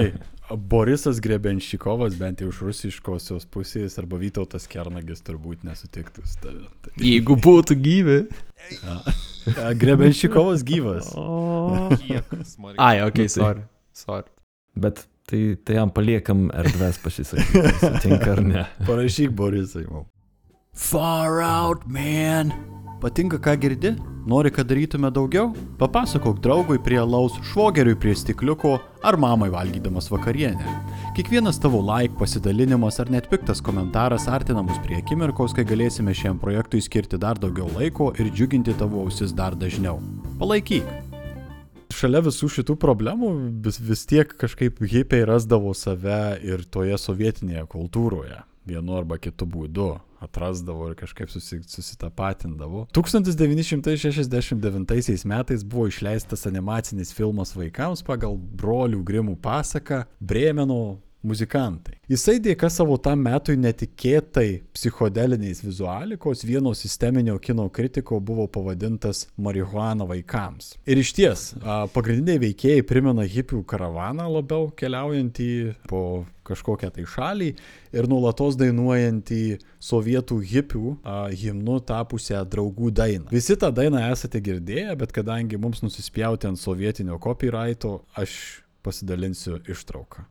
[0.56, 6.70] Borisas Grebenšikovas, bent jau iš rusiškosios pusės, arba Vytautas Kernagis turbūt nesutiktų su tavimi.
[6.82, 6.94] Tai...
[7.06, 8.18] Jeigu būtų gyvi.
[9.84, 11.12] Grebenšikovas gyvas.
[11.14, 11.92] O.
[12.88, 13.66] Ai, ok, sorry.
[13.94, 14.26] sorry.
[14.80, 18.66] Bet tai, tai jam paliekam erdvės pasisakyti, sutinka ar ne.
[18.90, 20.10] Parašyk Borisai mums.
[20.80, 22.54] Far out, man.
[23.00, 23.94] Patinka, ką girdi?
[24.28, 25.54] Nori, kad darytume daugiau?
[25.80, 28.74] Papasakok draugui prie laus, švogeriui prie stikliuko
[29.08, 30.76] ar mamai valgydamas vakarienę.
[31.16, 36.40] Kiekvienas tavo like, pasidalinimas ar net piktas komentaras artina mus prie akimirkos, kai galėsime šiam
[36.44, 40.02] projektui skirti dar daugiau laiko ir džiuginti tavo ausis dar dažniau.
[40.40, 41.09] Palaikyk!
[41.94, 43.32] Šalia visų šitų problemų
[43.66, 49.98] vis, vis tiek kažkaip hipiai rasdavo save ir toje sovietinėje kultūroje vienu arba kitu būdu
[50.20, 52.88] atrasdavo ir kažkaip susi, susitapatindavo.
[52.96, 61.98] 1969 metais buvo išleistas animacinis filmas vaikams pagal brolių Grimų pasaką Brėmeno muzikantai.
[62.10, 70.08] Jisai dėka savo tam metui netikėtai psichodeliniais vizualikos vieno sisteminio kino kritiko buvo pavadintas marihuana
[70.10, 70.74] vaikams.
[70.90, 71.46] Ir iš ties,
[71.94, 75.52] pagrindiniai veikėjai primena hipių karavaną labiau keliaujantį
[75.90, 76.04] po
[76.50, 77.50] kažkokią tai šalį
[77.94, 79.44] ir nuolatos dainuojantį
[79.84, 83.30] sovietų hipių a, himnu tapusią draugų dainą.
[83.34, 88.34] Visi tą dainą esate girdėję, bet kadangi mums nusispjauti ant sovietinio copyrighto, aš
[88.82, 90.26] pasidalinsiu ištrauką.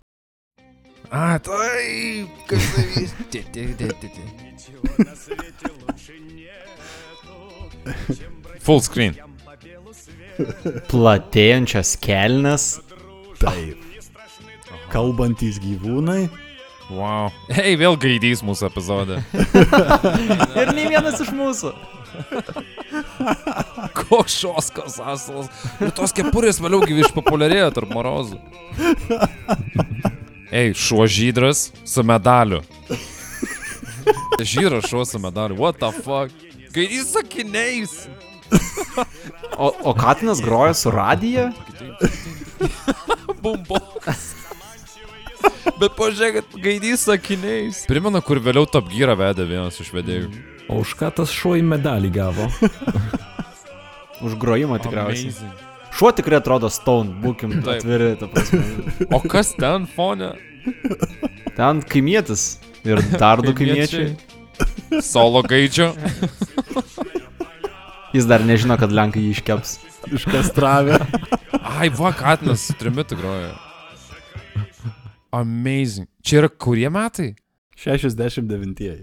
[1.09, 3.05] A, taip, kas tai
[8.67, 9.15] Full screen.
[10.91, 12.67] Platėjančias kelnes.
[13.41, 13.81] Taip.
[14.93, 16.29] Kalbantys gyvūnai.
[16.89, 17.29] Wow.
[17.53, 19.19] Hei, vėl gaidys mūsų epizode.
[20.61, 21.73] Ir nei vienas iš mūsų.
[23.99, 25.51] Koks šoskas asalas.
[25.85, 28.41] Ir tos kepurės vėliau gyvi išpopuliarėjo tarp morozų.
[30.51, 32.63] Ei, šuo žydras su medaliu.
[34.41, 35.59] Žyras šuo su medaliu.
[35.61, 36.33] What the fuck?
[36.73, 38.09] Gaidys sakiniais.
[39.59, 41.51] O, o Katinas groja su radija?
[43.43, 44.35] Bumbokas.
[45.79, 47.85] Bet pažiūrėkit, gaidys sakiniais.
[47.91, 50.31] Primena, kur vėliau Top Gear vedė vienas iš vedėjų.
[50.69, 52.49] O už ką tas šuo į medalį gavo?
[54.25, 55.68] Už grojimą tikriausiai.
[55.99, 57.81] Šuo tikrai atrodo stone, būkim Taip.
[57.81, 58.63] atviri, ta prasme.
[59.11, 60.31] O kas ten fone?
[61.57, 62.61] Ten kaimietis.
[62.87, 64.13] Ir dar du kaimiečiai.
[65.03, 65.91] Solo gaidžio.
[68.15, 69.75] Jis dar nežino, kad lenkai jį iškeps.
[70.15, 71.01] Iškastravę.
[71.59, 73.57] Ai, va, Katinas su trimitu groja.
[75.35, 76.07] Amazing.
[76.23, 77.35] Čia yra kurie metai?
[77.77, 79.03] 69.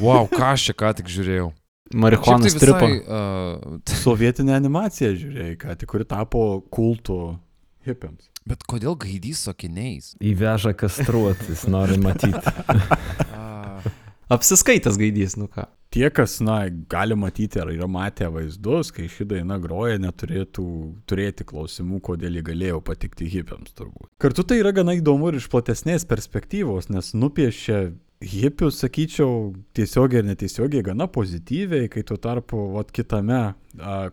[0.00, 1.52] Wow, ką aš čia ką tik žiūrėjau.
[1.94, 6.42] Marihuanos tai visai, uh, Sovietinė animacija, žiūrėjai, ką tik, kuri tapo
[6.74, 7.38] kultų
[7.88, 8.28] hipiams.
[8.48, 10.14] bet kodėl gaidys sakiniais?
[10.24, 12.52] Įveža kastruoti, jis nori matyti.
[14.34, 15.64] Apsiskaitęs gaidys, nu ką.
[15.88, 20.64] Tie, kas, na, gali matyti ar yra matę vaizdus, kai ši daina groja, neturėtų
[21.08, 24.10] turėti klausimų, kodėl ji galėjo patikti hipiams turbūt.
[24.20, 27.86] Kartu tai yra gana įdomu ir iš platesnės perspektyvos, nes nupiešia
[28.20, 33.54] hipius, sakyčiau, tiesiogiai ir netiesiogiai gana pozityviai, kai tuo tarpu, vat kitame a,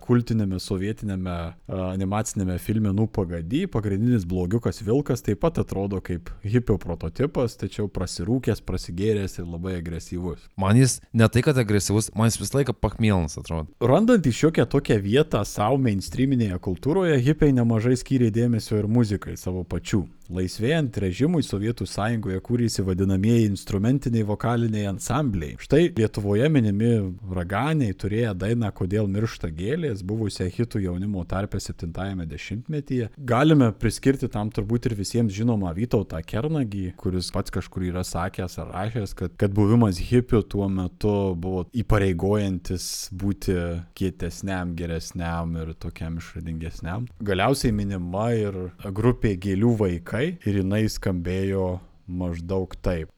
[0.01, 1.53] kultinėme sovietinėme a,
[1.89, 9.39] animacinėme filme Nupagady, pagrindinis blogiukas Vilkas taip pat atrodo kaip hipio prototipas, tačiau prasirūkęs, prasigėręs
[9.39, 10.45] ir labai agresyvus.
[10.57, 13.71] man jis ne tai, kad agresyvus, man jis visą laiką pakmėlnas atrodo.
[13.81, 19.65] Randant iš jokią tokią vietą savo mainstreaminėje kultūroje, hipiai nemažai skyrė dėmesio ir muzikai savo
[19.65, 20.05] pačių.
[20.33, 25.53] Laisvėjant režimui Sovietų sąjungoje kūrėsi vadinamieji instrumentiniai vokaliniai ansambliai.
[25.61, 26.89] Štai Lietuvoje minimi
[27.29, 33.11] raganiai turėjo dainą Kodėl miršta gėlės, buvusią hitų jaunimo tarpę 70-ame dešimtmetyje.
[33.17, 38.73] Galime priskirti tam turbūt ir visiems žinomą Vytautą Kernagį, kuris pats kažkur yra sakęs ar
[38.73, 43.59] rašęs, kad, kad buvimas hipių tuo metu buvo įpareigojantis būti
[43.93, 47.05] kietesniam, geresniam ir tokiam išradingesniam.
[47.21, 48.59] Galiausiai minima ir
[48.89, 51.65] grupė gėlių vaikai ir jinai skambėjo
[52.07, 53.11] maždaug taip.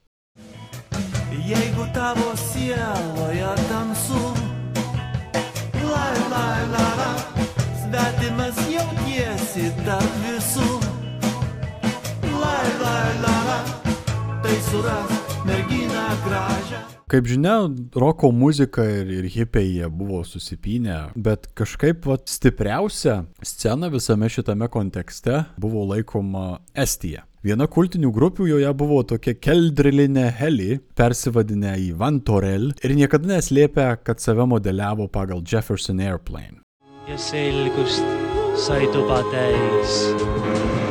[1.47, 4.21] Jeigu tavo sieloje tamsu,
[5.83, 7.09] lai, lai, la, la,
[7.83, 10.69] svetimas jautiesi tarp visų,
[12.41, 13.59] lai, lai, la, la,
[14.43, 15.11] tai suras
[15.45, 16.79] merginą gražią.
[17.07, 17.55] Kaip žinia,
[17.95, 24.67] roko muzika ir, ir hipiai jie buvo susipinę, bet kažkaip vat, stipriausia scena visame šitame
[24.67, 27.23] kontekste buvo laikoma Estija.
[27.47, 33.87] Viena kultinių grupių joje buvo tokia keldrilinė Heli, persivadinę į Van Torel ir niekada neslėpė,
[34.03, 36.59] kad save modeliavo pagal Jefferson Airplane.
[37.07, 38.03] ja selgust
[38.59, 40.86] sai tuba täis.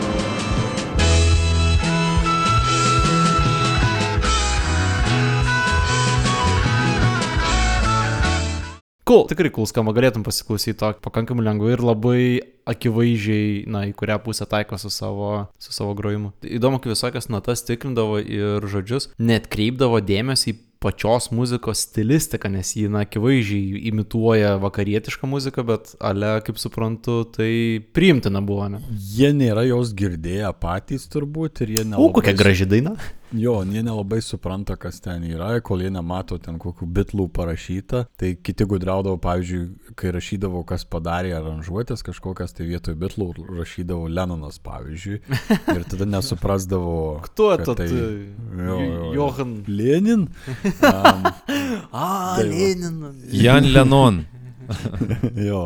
[9.07, 9.29] Cool.
[9.31, 12.23] Tikrai cool skamba, galėtum pasiklausyti to pakankamai lengvai ir labai
[12.67, 16.33] akivaizdžiai, na, į kurią pusę taiko su savo, su savo grojimu.
[16.43, 22.73] Įdomu, kai visokias natas tikrindavo ir žodžius, net kreipdavo dėmesį į pačios muzikos stilistiką, nes
[22.77, 27.51] ji, na, akivaizdžiai imituoja vakarietišką muziką, bet ale, kaip suprantu, tai
[27.97, 28.83] priimtina buvo, ne?
[28.91, 32.13] Jie nėra jos girdėję patys turbūt ir jie O, nelabai...
[32.19, 32.97] kokia graži daina.
[33.35, 38.05] Jo, jie nelabai supranta, kas ten yra, kol jie nemato ten kokių bitlų parašyta.
[38.21, 44.61] Tai kiti gudraudavo, pavyzdžiui, kai rašydavo, kas padarė aranžuotės kažkokias, tai vietoj bitlų rašydavo Lenonas,
[44.63, 45.19] pavyzdžiui.
[45.75, 46.95] Ir tada nesuprasdavo.
[47.27, 47.75] Kto tu?
[47.81, 47.91] tai-.
[47.91, 49.11] Jo, jo, jo.
[49.19, 49.57] Johan.
[49.67, 50.29] Lenin?
[50.87, 51.25] Um,
[51.91, 52.53] A, Tai va.
[52.53, 53.17] Leninas.
[53.33, 54.23] Jan Lenon.
[55.35, 55.65] jo.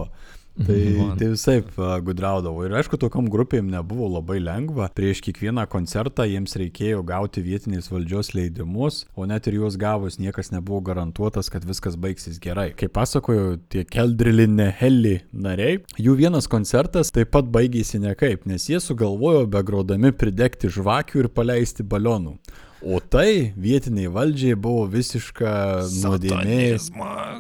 [0.66, 1.16] Tai, Man.
[1.18, 1.57] tai visai
[2.05, 2.64] gudraudavo.
[2.66, 4.90] Ir aišku, tokiam grupėm nebuvo labai lengva.
[4.96, 10.53] Prieš kiekvieną koncertą jiems reikėjo gauti vietinės valdžios leidimus, o net ir juos gavus niekas
[10.55, 12.70] nebuvo garantuotas, kad viskas baigsis gerai.
[12.79, 18.81] Kaip pasakojo tie Keldrilinė Helly nariai, jų vienas koncertas taip pat baigėsi nekaip, nes jie
[18.83, 22.37] sugalvojo begrodami pridegti žvakių ir paleisti balionų.
[22.81, 25.51] O tai vietiniai valdžiai buvo visiška
[26.01, 26.79] nuodėmė.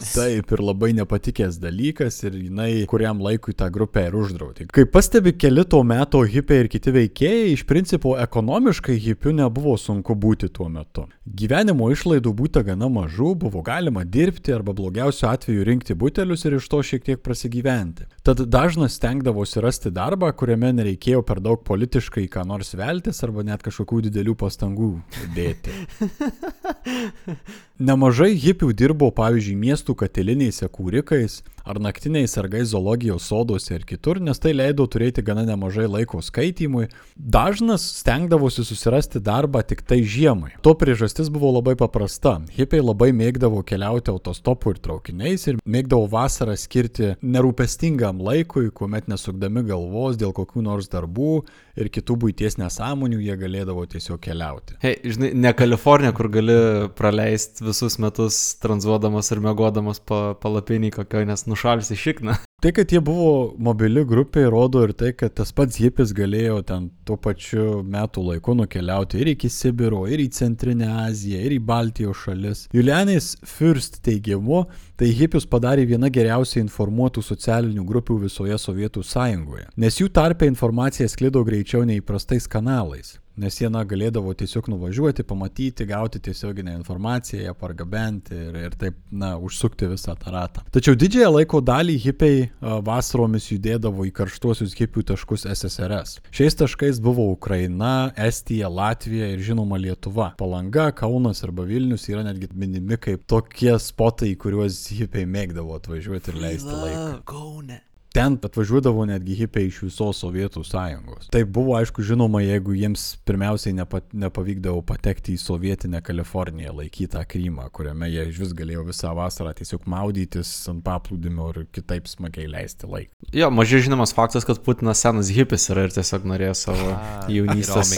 [0.04, 4.66] Taip, ir labai nepatikęs dalykas ir jinai kuriam laikui tą grupę ir uždraudė.
[4.74, 10.12] Kaip pastebi keli to meto hipiai ir kiti veikėjai, iš principo ekonomiškai hipių nebuvo sunku
[10.12, 11.06] būti tuo metu.
[11.24, 16.68] Gyvenimo išlaidų būta gana mažų, buvo galima dirbti arba blogiausiu atveju rinkti butelius ir iš
[16.68, 18.10] to šiek tiek prasigyventi.
[18.26, 23.64] Tad dažnas stengdavosi rasti darbą, kuriame nereikėjo per daug politiškai ką nors veltis arba net
[23.64, 24.92] kažkokių didelių pastangų
[25.34, 25.70] Vedete.
[27.80, 34.36] Nemažai hipių dirbo, pavyzdžiui, miestų katilinėse kūrikais ar naktiniais sargais zoologijos soduose ir kitur, nes
[34.42, 36.90] tai leido turėti gana nemažai laiko skaitymui.
[37.16, 40.52] Dažnas stengdavosi susirasti darbą tik tai žiemai.
[40.64, 42.38] To priežastis buvo labai paprasta.
[42.56, 49.64] Hipiai labai mėgdavo keliauti autostopu ir traukiniais ir mėgdavo vasarą skirti nerūpestingam laikui, kuomet nesukdami
[49.68, 51.32] galvos dėl kokių nors darbų
[51.80, 54.76] ir kitų būties nesąmonių jie galėdavo tiesiog keliauti.
[54.84, 56.56] Hei, žinai, ne Kalifornija, kur gali
[56.98, 62.36] praleisti visus metus tranzuodamas ir mėgodamas pa, palapinį kokio, nes nušalsi šikną.
[62.60, 66.90] Tai, kad jie buvo mobili grupė, rodo ir tai, kad tas pats hipis galėjo ten
[67.08, 72.20] tuo pačiu metų laiku nukeliauti ir iki Sibiro, ir į Centrinę Aziją, ir į Baltijos
[72.26, 72.66] šalis.
[72.76, 74.66] Julianis Fürst teigimu,
[75.00, 81.08] tai hipis padarė viena geriausiai informuotų socialinių grupių visoje Sovietų sąjungoje, nes jų tarpe informacija
[81.08, 83.16] sklido greičiau nei įprastais kanalais.
[83.40, 88.98] Nes jie na, galėdavo tiesiog nuvažiuoti, pamatyti, gauti tiesioginę informaciją, ją pargabenti ir, ir taip,
[89.10, 90.64] na, užsukti visą tą ratą.
[90.74, 92.44] Tačiau didžiąją laiko dalį hipiai
[92.86, 96.20] vasaromis judėdavo į karštuosius hipių taškus SSRS.
[96.36, 100.34] Šiais taškais buvo Ukraina, Estija, Latvija ir žinoma Lietuva.
[100.40, 106.34] Palanga, Kaunas arba Vilnius yra netgi minimi kaip tokie spotai, į kuriuos hipiai mėgdavo atvažiuoti
[106.34, 107.22] ir leisti laiką.
[107.30, 107.86] Kaune.
[108.12, 111.28] Ten atvažiuodavo netgi hipiai iš visos Sovietų sąjungos.
[111.30, 117.68] Tai buvo aišku žinoma, jeigu jiems pirmiausiai nepa, nepavykdavo patekti į sovietinę Kaliforniją, laikytą Krymą,
[117.70, 122.90] kuriame jie iš vis galėjo visą vasarą tiesiog maudytis ant paplūdimio ir kitaip smagiai leisti
[122.90, 123.14] laiką.
[123.36, 126.96] Jo, mažai žinomas faktas, kad Putinas senas hipis yra ir tiesiog norėjo savo
[127.30, 127.94] jaunystės.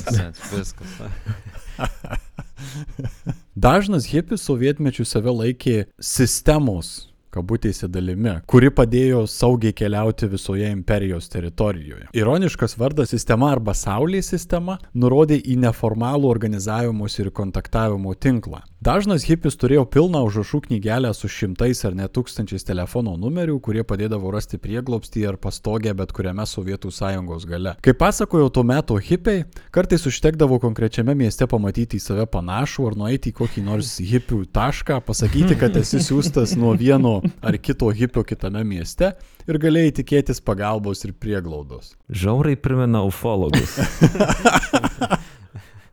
[0.53, 0.99] Viskas.
[3.65, 12.11] Dažnas hipis sovietmečių save laikė sistemos kabutėse dalimi, kuri padėjo saugiai keliauti visoje imperijos teritorijoje.
[12.17, 18.63] Ironiškas vardas sistema arba Saulės sistema nurodė į neformalų organizavimosi ir kontaktavimo tinklą.
[18.83, 24.33] Dažnas hipis turėjo pilną užrašų knygelę su šimtais ar net tūkstančiais telefono numerių, kurie padėdavo
[24.35, 27.77] rasti prieglobstį ar pastogę bet kuriame Sovietų sąjungos gale.
[27.87, 33.31] Kaip pasakojo tuo metu hipiai, kartais užtekdavo konkrečiame mieste pamatyti į save panašų ar nueiti
[33.31, 38.65] į kokį nors hipių tašką, pasakyti, kad esi siūstas nuo vieno ar kito hipio kitame
[38.67, 39.13] mieste
[39.47, 41.95] ir galėjai tikėtis pagalbos ir prieglaudos.
[42.11, 43.79] Žiauriai primena ufologus.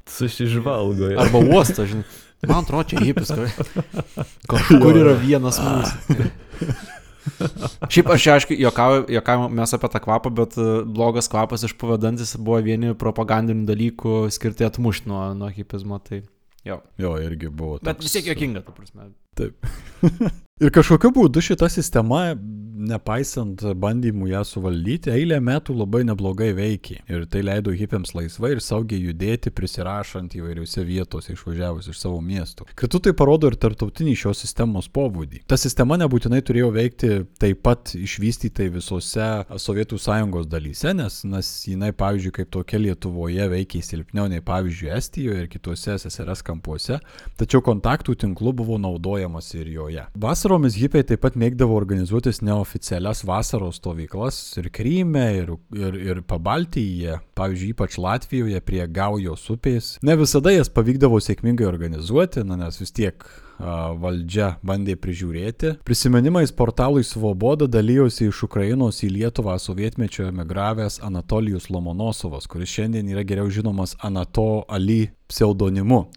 [0.09, 1.11] Susižvalgo.
[1.13, 1.21] jo.
[1.21, 2.07] Arba uostą, žinai.
[2.47, 3.31] Man atrodo, čia hipis.
[4.49, 6.29] kur- Kažkur yra vienas mūsų.
[7.93, 11.75] Šiaip aš čia, aišku, juokauju, juokauju mes apie tą kvapą, bet e, blogas kvapas iš
[11.77, 15.99] pavadantis buvo vieni propagandinių dalykų skirti atmušti nuo, nuo hipizmo.
[16.03, 16.21] Tai
[16.65, 16.79] jo.
[16.99, 17.77] Jo, irgi buvo.
[17.83, 19.11] Bet toks- vis tiek juokinga, tu prasme.
[20.59, 22.33] Ir kažkokiu būdu šita sistema,
[22.79, 26.97] nepaisant bandymų ją suvaldyti, eilę metų labai neblogai veikė.
[27.11, 32.67] Ir tai leido hipiams laisvai ir saugiai judėti, prisirašant įvairiose vietose išvažiavus iš savo miestų.
[32.79, 35.45] Kartu tai parodo ir tarptautinį šios sistemos pobūdį.
[35.47, 41.93] Ta sistema nebūtinai turėjo veikti taip pat išvystytai visose Sovietų sąjungos dalyse, nes, nes jinai,
[41.95, 46.99] pavyzdžiui, kaip tokia Lietuvoje veikia silpniau nei, pavyzdžiui, Estijoje ir kitose SSRS kampuose,
[47.39, 50.05] tačiau kontaktų tinklų buvo naudojama stengiamasi ir joje.
[50.49, 57.19] Vasaromis hipiai taip pat mėgdavo organizuotis neoficialias vasaros stovyklas ir Kryme, ir, ir, ir Pabaltyje,
[57.37, 59.91] pavyzdžiui, ypač Latvijoje prie Gaujos upės.
[60.01, 63.27] Ne visada jas pavykdavo sėkmingai organizuoti, na, nes vis tiek
[63.59, 65.75] valdžia bandė prižiūrėti.
[65.85, 73.21] Prisiminimais portalui Svoboda dalyjosi iš Ukrainos į Lietuvą sovietmečio emigravęs Anatolijus Lomonosovas, kuris šiandien yra
[73.21, 76.07] geriau žinomas Anato Ali pseudonimu.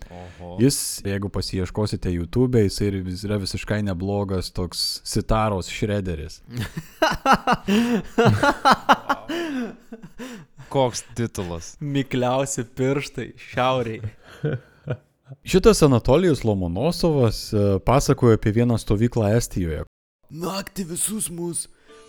[0.43, 0.57] Oho.
[0.61, 2.81] Jis, jeigu pasieškosite YouTube, jis
[3.25, 6.43] yra visiškai neblogas toks sitaros šrederis.
[10.73, 11.77] Koks titulas?
[11.81, 14.01] Mikliausi pirštai šiauriai.
[15.51, 19.85] Šitas Anatolijus Lomonosovas e, pasakojo apie vieną stovyklą Estijoje,
[20.33, 21.67] Naktį visus mus,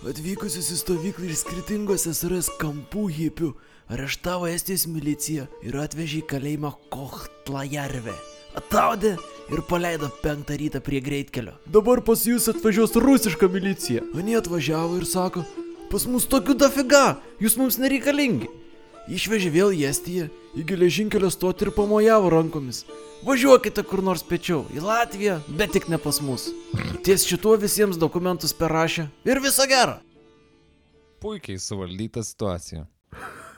[0.08, 3.50] atvykusius į stovyklą iš skirtingos SRS kampų hipių,
[3.90, 8.16] areštavo Estijos milicija ir atvežė į kalėjimą Kohtlajarvę.
[8.58, 9.16] Ataudė
[9.50, 11.56] ir paleido penktą rytą prie greitkelio.
[11.66, 14.04] Dabar pas jūs atvažiuos rusiška milicija.
[14.14, 15.46] Anie atvažiavo ir sako,
[15.92, 18.52] pas mus tokių dafiga, jūs mums nereikalingi.
[19.12, 22.86] Išvežė vėl į Estiją, į geležinkelio stotį ir pamojavo rankomis.
[23.28, 26.48] Važiuokite kur nors pečiau, į Latviją, bet tik ne pas mus.
[27.04, 29.98] Ties šituo visiems dokumentus perrašė ir viso gero.
[31.24, 32.86] Puikiai suvaldyta situacija.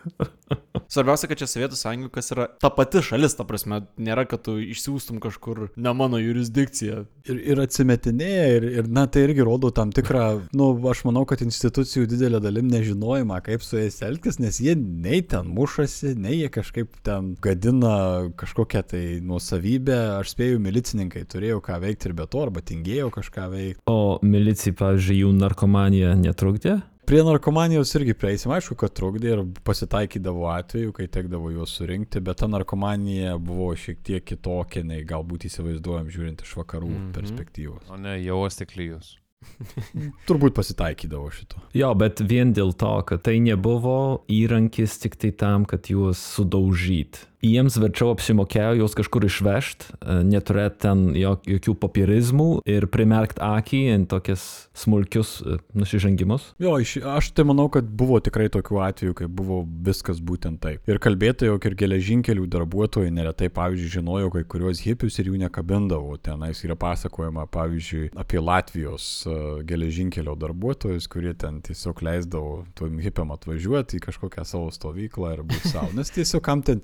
[0.92, 4.58] Svarbiausia, kad čia Sovietų sąjunga, kas yra ta pati šalis, ta prasme, nėra, kad tu
[4.62, 7.06] išsiųstum kažkur ne mano jurisdikciją.
[7.26, 10.26] ir, ir atsimetinėja, ir, ir na tai irgi rodo tam tikrą,
[10.58, 15.24] nu aš manau, kad institucijų didelė dalim nežinojimą, kaip su jais elgtis, nes jie nei
[15.26, 17.96] ten mušasi, nei jie kažkaip ten gadina
[18.38, 20.00] kažkokią tai nuosavybę.
[20.22, 23.82] Aš spėju, milicininkai turėjo ką veikti ir be to, arba tingėjo kažką veikti.
[23.90, 26.80] O milicijai, pavyzdžiui, jų narkomanija netrukdė?
[27.06, 32.40] Prie narkomanijos irgi prieisim, aišku, kad trukdė ir pasitaikydavo atveju, kai tekdavo juos surinkti, bet
[32.42, 36.98] ta narkomanija buvo šiek tiek kitokia, nei galbūt įsivaizduojam žiūrint iš vakarų mm.
[36.98, 37.14] -hmm.
[37.20, 37.94] perspektyvos.
[37.94, 39.20] O ne, jau ostiklijus.
[40.28, 41.62] Turbūt pasitaikydavo šito.
[41.78, 47.22] Jo, bet vien dėl to, kad tai nebuvo įrankis tik tai tam, kad juos sudaužyt.
[47.46, 49.92] Jiems verčiau apsimokėjo juos kažkur išvežti,
[50.26, 56.48] neturėti ten jok, jokių papirizmų ir primerkti akį ant tokias smulkius e, nusižengimus.
[56.62, 60.84] Jo, iš, aš tai manau, kad buvo tikrai tokių atvejų, kai buvo viskas būtent taip.
[60.90, 66.18] Ir kalbėtojai, jog ir geležinkelių darbuotojai neretai, pavyzdžiui, žinojo kai kuriuos hipius ir jų nekabindavo.
[66.26, 73.32] Tenais yra pasakojama, pavyzdžiui, apie Latvijos uh, geležinkelio darbuotojus, kurie ten tiesiog leisdavo tuom hipiam
[73.36, 75.92] atvažiuoti į kažkokią savo stovyklą ir būti savo.
[75.98, 76.82] Nes tiesiog kam ten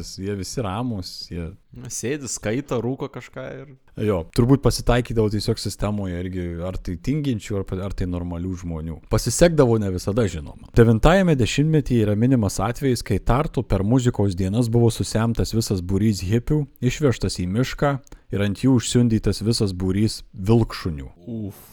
[0.00, 1.52] terliotis, jie visi ramus, jie
[1.86, 3.68] Sėdi, skaito, rūko kažką ir...
[4.02, 8.96] Jo, turbūt pasitaikydavo tiesiog sistemoje irgi ar tai tinginčių, ar, ar tai normalių žmonių.
[9.10, 10.72] Pasisekdavo ne visada žinoma.
[10.74, 16.64] Devintajame dešimtmetyje yra minimas atvejis, kai Tartu per muzikos dienas buvo susemtas visas būrys hipių,
[16.82, 17.98] išvežtas į mišką
[18.34, 21.12] ir ant jų užsiundytas visas būrys vilkšunių.
[21.30, 21.69] Uf.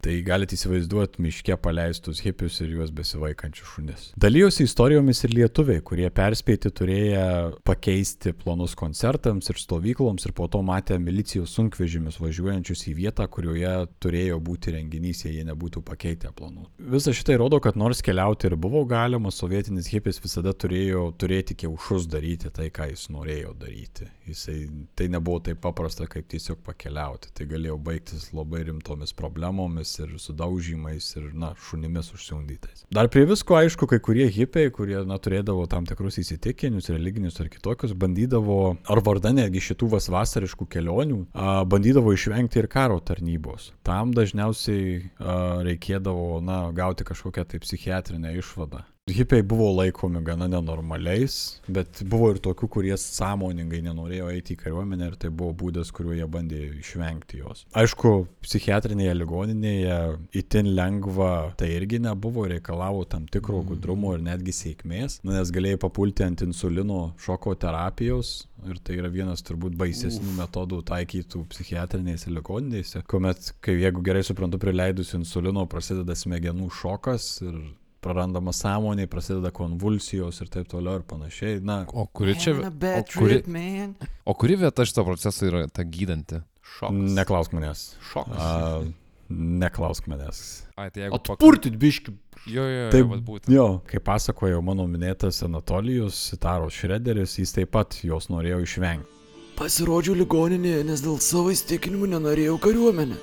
[0.00, 4.04] Tai galite įsivaizduoti miške paleistus hipius ir juos besivaikančius šunis.
[4.20, 7.24] Dalyjosi istorijomis ir lietuviai, kurie perspėti turėję
[7.68, 13.74] pakeisti planus koncertams ir stovykloms ir po to matė milicijos sunkvežimius važiuojančius į vietą, kurioje
[14.00, 16.64] turėjo būti renginys, jei jie nebūtų pakeitę planų.
[16.96, 22.08] Visa šitai rodo, kad nors keliauti ir buvo galima, sovietinis hipis visada turėjo turėti kiaušus
[22.08, 24.08] daryti tai, ką jis norėjo daryti.
[24.30, 24.58] Jisai,
[24.96, 27.34] tai nebuvo taip paprasta, kaip tiesiog pakeliauti.
[27.36, 32.84] Tai galėjo baigtis labai rimtomis problemomis ir sudaužymais ir, na, šunimis užsiundytais.
[32.94, 37.50] Dar prie visko, aišku, kai kurie hipiai, kurie, na, turėdavo tam tikrus įsitikinimus, religinius ar
[37.52, 38.60] kitokius, bandydavo,
[38.90, 43.72] ar vardan netgi šitų vas vasariškų kelionių, a, bandydavo išvengti ir karo tarnybos.
[43.86, 48.84] Tam dažniausiai a, reikėdavo, na, gauti kažkokią tai psichiatrinę išvadą.
[49.08, 55.08] Hipiai buvo laikomi gana nenormaliais, bet buvo ir tokių, kurie sąmoningai nenorėjo eiti į kariuomenę
[55.10, 57.64] ir tai buvo būdas, kuriuo jie bandė išvengti jos.
[57.80, 58.12] Aišku,
[58.44, 59.96] psichiatrinėje ligoninėje
[60.42, 65.80] itin lengva tai irgi nebuvo, reikalavo tam tikro gudrumo ir netgi sėkmės, na, nes galėjai
[65.82, 68.46] papulti ant insulino šoko terapijos.
[68.68, 74.60] Ir tai yra vienas turbūt baisesnių metodų taikytų psichiatrinėse ligoninėse, kuomet, kai jeigu gerai suprantu,
[74.60, 77.56] prileidus insulino prasideda smegenų šokas ir
[78.04, 81.58] prarandama sąmonė, prasideda konvulsijos ir taip toliau ir panašiai.
[81.64, 82.54] Na, O kuri čia...
[82.64, 86.40] A O kuri, trip, o kuri vieta šito proceso yra ta gydanti?
[86.70, 87.14] Šokas.
[87.18, 87.80] neklausk manęs.
[88.12, 88.38] Šokas.
[88.40, 88.82] A,
[89.30, 90.40] neklausk manęs.
[90.76, 92.14] Ai, tai jeigu Atpurtit biški.
[92.48, 93.50] Jo, jo, jo, Taip, būtent.
[93.52, 99.18] jo, kaip pasakojo mano minėtas Anatolijus, Taros Šrederis, jis taip pat jos norėjo išvengti.
[99.58, 103.18] Pasirodžiau ligoninėje, nes dėl savo įstikinimų nenorėjau kariuomenę.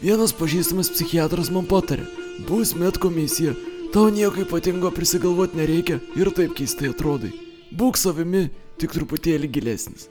[0.00, 2.06] Vienas pažįstamas psichiatras man patarė,
[2.48, 3.52] bus met komisija,
[3.94, 7.30] tau nieko ypatingo prisigalvoti nereikia ir taip keistai atrodai.
[7.70, 10.08] Būk savimi, tik truputėlį gilesnis.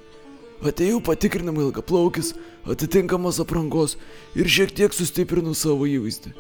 [0.64, 2.30] Atėjau patikrinamą ilgaplaukis,
[2.64, 3.98] atitinkamos aprangos
[4.40, 6.32] ir šiek tiek sustiprinu savo įvaizdį.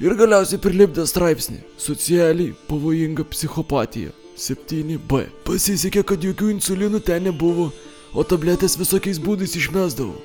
[0.00, 4.16] Ir galiausiai prilipdė straipsnį- socialiai pavojinga psichopatija.
[4.38, 5.26] 7b.
[5.44, 7.72] Pasisekė, kad jokių insulinų ten nebuvo,
[8.14, 10.16] o tabletės visokiais būdais išmesdavau.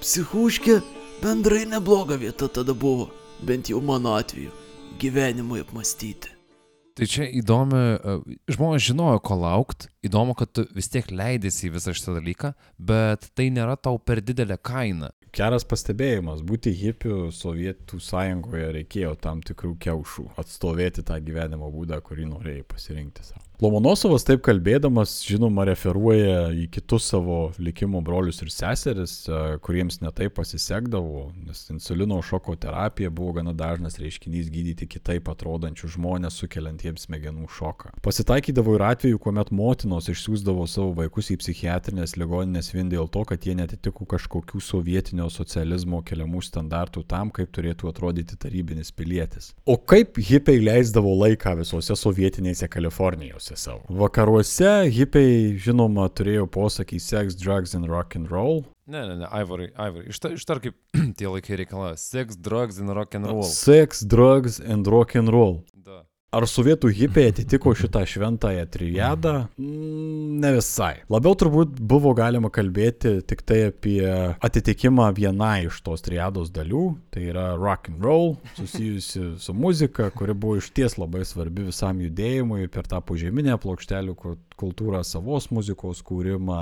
[0.00, 0.82] Psichuškė
[1.22, 3.10] bendrai nebloga vieta tada buvo,
[3.42, 4.52] bent jau mano atveju,
[5.00, 6.34] gyvenimui apmastyti.
[6.94, 11.72] Tai čia įdomi, e, žmonės žinojo, ko laukti, įdomu, kad tu vis tiek leidėsi į
[11.74, 15.10] visą šitą dalyką, bet tai nėra tau per didelė kaina.
[15.34, 22.28] Geras pastebėjimas, būti hipiu Sovietų sąjungoje reikėjo tam tikrų kiaušų, atstovėti tą gyvenimo būdą, kurį
[22.30, 23.42] norėjai pasirinkti savo.
[23.64, 30.26] Lomonosovas taip kalbėdamas, žinoma, referuoja į kitus savo likimo brolius ir seseris, e, kuriems netai
[30.28, 37.06] pasisekdavo, nes insulino šoko terapija buvo gana dažnas reiškinys gydyti kitaip atrodančių žmonės, sukeliant jiems
[37.06, 37.94] smegenų šoką.
[38.04, 43.48] Pasitaikydavo ir atvejų, kuomet motinos išsiųsdavo savo vaikus į psichiatrinės ligoninės vien dėl to, kad
[43.48, 49.54] jie netitiko kažkokių sovietinio socializmo keliamų standartų tam, kaip turėtų atrodyti tarybinis pilietis.
[49.64, 53.82] O kaip hipiai leisdavo laiką visose sovietinėse Kalifornijose savo?
[53.88, 58.64] Vakaruose hipiai, žinoma, turėjo posakį sex, drugs and rock and roll.
[58.86, 60.76] Ne, ne, ne, Aivarai, Aivarai, ištar, ištar kaip
[61.18, 61.96] tie laikai reikalauja.
[62.00, 63.46] Sex, drugs and rock and roll.
[63.48, 65.62] Sex, drugs and rock and roll.
[66.34, 69.34] Ar sovietų hipiai atitiko šitą šventąją triadą?
[69.58, 71.04] Mm, Ne visai.
[71.12, 74.00] Labiau turbūt buvo galima kalbėti tik tai apie
[74.44, 76.84] atitikimą vienai iš tos triados dalių.
[77.14, 82.02] Tai yra rock and roll, susijusi su muzika, kuri buvo iš ties labai svarbi visam
[82.02, 84.16] judėjimui per tą požeminę plokštelių
[84.60, 86.58] kultūrą, savos muzikos kūrimą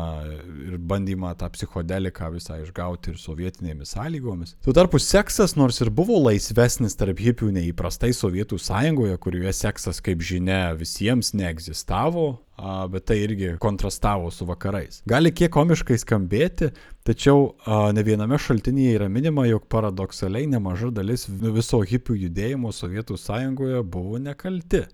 [0.68, 4.54] ir bandymą tą psichodeliką visą išgauti ir sovietinėmis sąlygomis.
[4.64, 10.22] Tuo tarpu seksas, nors ir buvo laisvesnis tarp hipių neįprastai Sovietų sąjungoje, kurioje seksas, kaip
[10.24, 12.26] žinia, visiems neegzistavo,
[12.56, 15.02] a, bet tai irgi kontrastavo su vakarais.
[15.08, 16.72] Gali kiek komiškai skambėti,
[17.06, 23.20] tačiau a, ne viename šaltinyje yra minima, jog paradoksaliai nemaža dalis viso hipių judėjimo Sovietų
[23.20, 24.86] sąjungoje buvo nekalti.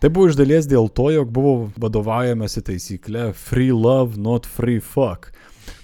[0.00, 5.28] Tai buvo iš dalies dėl to, jog buvo vadovaujamasi taisykle free love, not free fuck,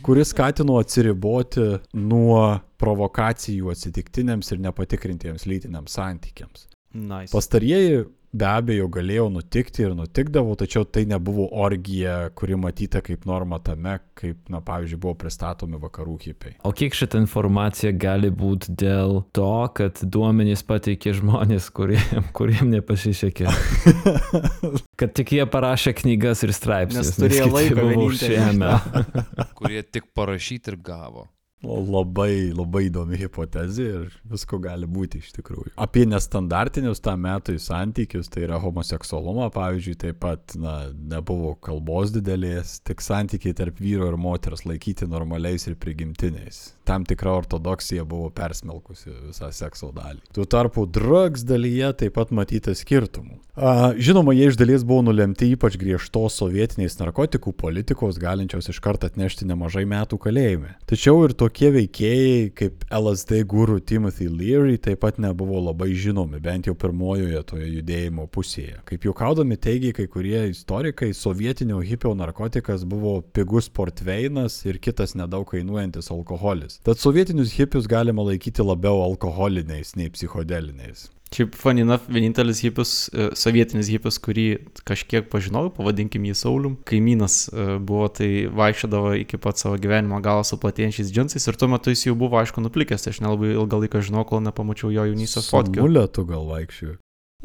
[0.06, 1.66] kuris skatino atsiriboti
[2.00, 2.40] nuo
[2.80, 6.64] provokacijų atsitiktiniams ir nepatikrintiems lytiniams santykiams.
[6.96, 7.28] Nice.
[7.28, 13.60] Pastarieji be abejo galėjo nutikti ir nutikdavo, tačiau tai nebuvo orgija, kuri matyta kaip norma
[13.64, 16.56] tame, kaip, na, pavyzdžiui, buvo pristatomi vakarų hipiai.
[16.66, 23.48] O kiek šitą informaciją gali būti dėl to, kad duomenys pateikė žmonės, kuriem, kuriem nepasisekė?
[25.00, 27.12] kad tik jie parašė knygas ir straipsnius.
[27.12, 28.74] Nes turėjo laiko užsiėmę.
[29.58, 31.26] Kurie tik parašyti ir gavo.
[31.64, 35.72] Labai, labai įdomi hipotezė ir visko gali būti iš tikrųjų.
[35.80, 42.76] Apie nestandartinius tą metų santykius, tai yra homoseksualumą, pavyzdžiui, taip pat na, nebuvo kalbos didelės,
[42.84, 46.74] tik santykiai tarp vyro ir moters laikyti normaliais ir prigimtiniais.
[46.86, 50.20] Tam tikra ortodoksija buvo persmelkusi visą sekso dalį.
[50.36, 53.40] Tuo tarpu drugs dalyje taip pat matyti skirtumų.
[53.56, 59.08] A, žinoma, jie iš dalies buvo nulemti ypač griežtos sovietiniais narkotikų politikos, galinčios iš karto
[59.08, 60.74] atnešti nemažai metų kalėjime.
[60.84, 66.66] Tačiau ir tokie veikėjai kaip LSD guru Timothy Leary taip pat nebuvo labai žinomi, bent
[66.66, 68.80] jau pirmojoje toje judėjimo pusėje.
[68.88, 75.46] Kaip juokaudami teigia kai kurie istorikai, sovietinio hipio narkotikas buvo pigus portveinas ir kitas nedaug
[75.52, 76.80] kainuojantis alkoholis.
[76.86, 81.10] Tad sovietinius hipius galima laikyti labiau alkoholiniais nei psichodeliniais.
[81.34, 84.46] Šiaip fanina, vienintelis hipis, e, sovietinis hipis, kurį
[84.86, 86.76] kažkiek pažinojau, pavadinkim jį Saulium.
[86.86, 91.68] Kaimynas e, buvo, tai vaikščiodavo iki pat savo gyvenimo galo su platėjančiais džinsais ir tuo
[91.72, 95.08] metu jis jau buvo, aišku, nuplikęs, tai aš nelabai ilgą laiką žinau, kol nepamačiau jo
[95.10, 95.82] jaunystės fotkių.
[95.82, 96.94] Muletu gal vaikščiu.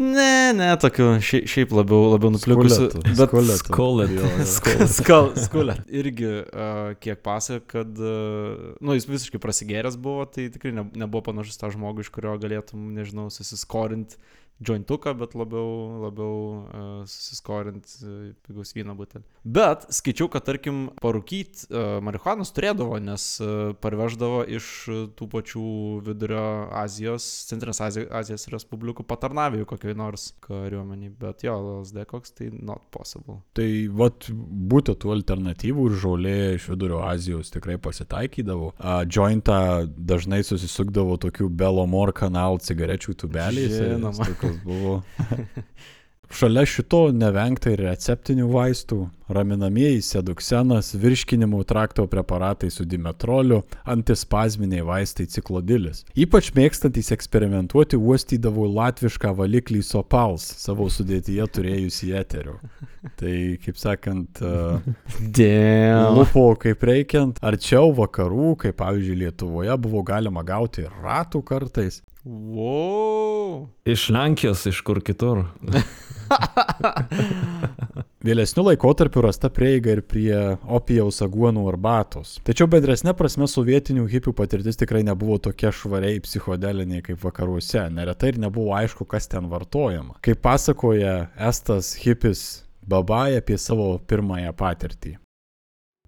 [0.01, 2.87] Ne, ne, tokiu, šiaip, šiaip labiau, labiau nuplikusiu.
[3.05, 3.33] Bet
[4.49, 4.89] Skolet.
[4.97, 5.75] Skal, skulė.
[6.01, 11.27] Irgi, uh, kiek pasakė, kad, uh, nu, jis visiškai prasigėręs buvo, tai tikrai ne, nebuvo
[11.29, 14.17] panašus tą žmogų, iš kurio galėtum, nežinau, susiskorinti
[14.67, 15.69] jointuką, bet labiau,
[16.05, 19.25] labiau uh, susiskorinti uh, pigus vyno butelį.
[19.41, 25.65] Bet skaičiau, kad, tarkim, parūkyti uh, marihuanos turėdavo, nes uh, parveždavo iš uh, tų pačių
[26.05, 26.45] vidurio
[26.77, 32.85] Azijos, Centrinės Azijos, Azijos Respublikų patarnavėjų kokioj nors kariuomenį, bet jo, LSD koks tai not
[32.93, 33.39] possible.
[33.57, 38.71] Tai vat būtų tų alternatyvų ir žolė iš vidurio Azijos tikrai pasitaikydavo.
[38.77, 43.73] A, jointą dažnai susisukdavo tokių Belomor kanal cigarečių tubeliais.
[43.81, 44.29] Žinoma.
[44.51, 45.01] Tokios buvo.
[46.31, 49.01] Šalia šito nevengta ir receptinių vaistų,
[49.35, 56.05] raminamieji seduksenas, virškinimo trakto preparatai su dimetroliu, antispazminiai vaistai ciklodilis.
[56.15, 62.55] Ypač mėgstantys eksperimentuoti uostydavo latvišką valiklį Sopals, savo sudėtyje turėjusį eterių.
[63.19, 63.35] Tai,
[63.65, 64.39] kaip sakant,
[65.39, 66.13] Dėl.
[66.15, 71.99] lupo kaip reikiant, arčiau vakarų, kaip pavyzdžiui Lietuvoje, buvo galima gauti ratų kartais.
[72.23, 73.67] Wow.
[73.85, 75.45] Iš Lenkijos, iš kur kitur.
[78.21, 80.35] Vėlesniu laikotarpiu rasta prieiga ir prie
[80.69, 82.35] opijaus aguonų arbatos.
[82.45, 87.87] Tačiau bendresnė prasme sovietinių hipių patirtis tikrai nebuvo tokia švariai psichodelinė kaip vakaruose.
[87.89, 90.19] Neretai ir nebuvo aišku, kas ten vartojama.
[90.21, 95.17] Kaip pasakoja Estas hipis Babai apie savo pirmąją patirtį.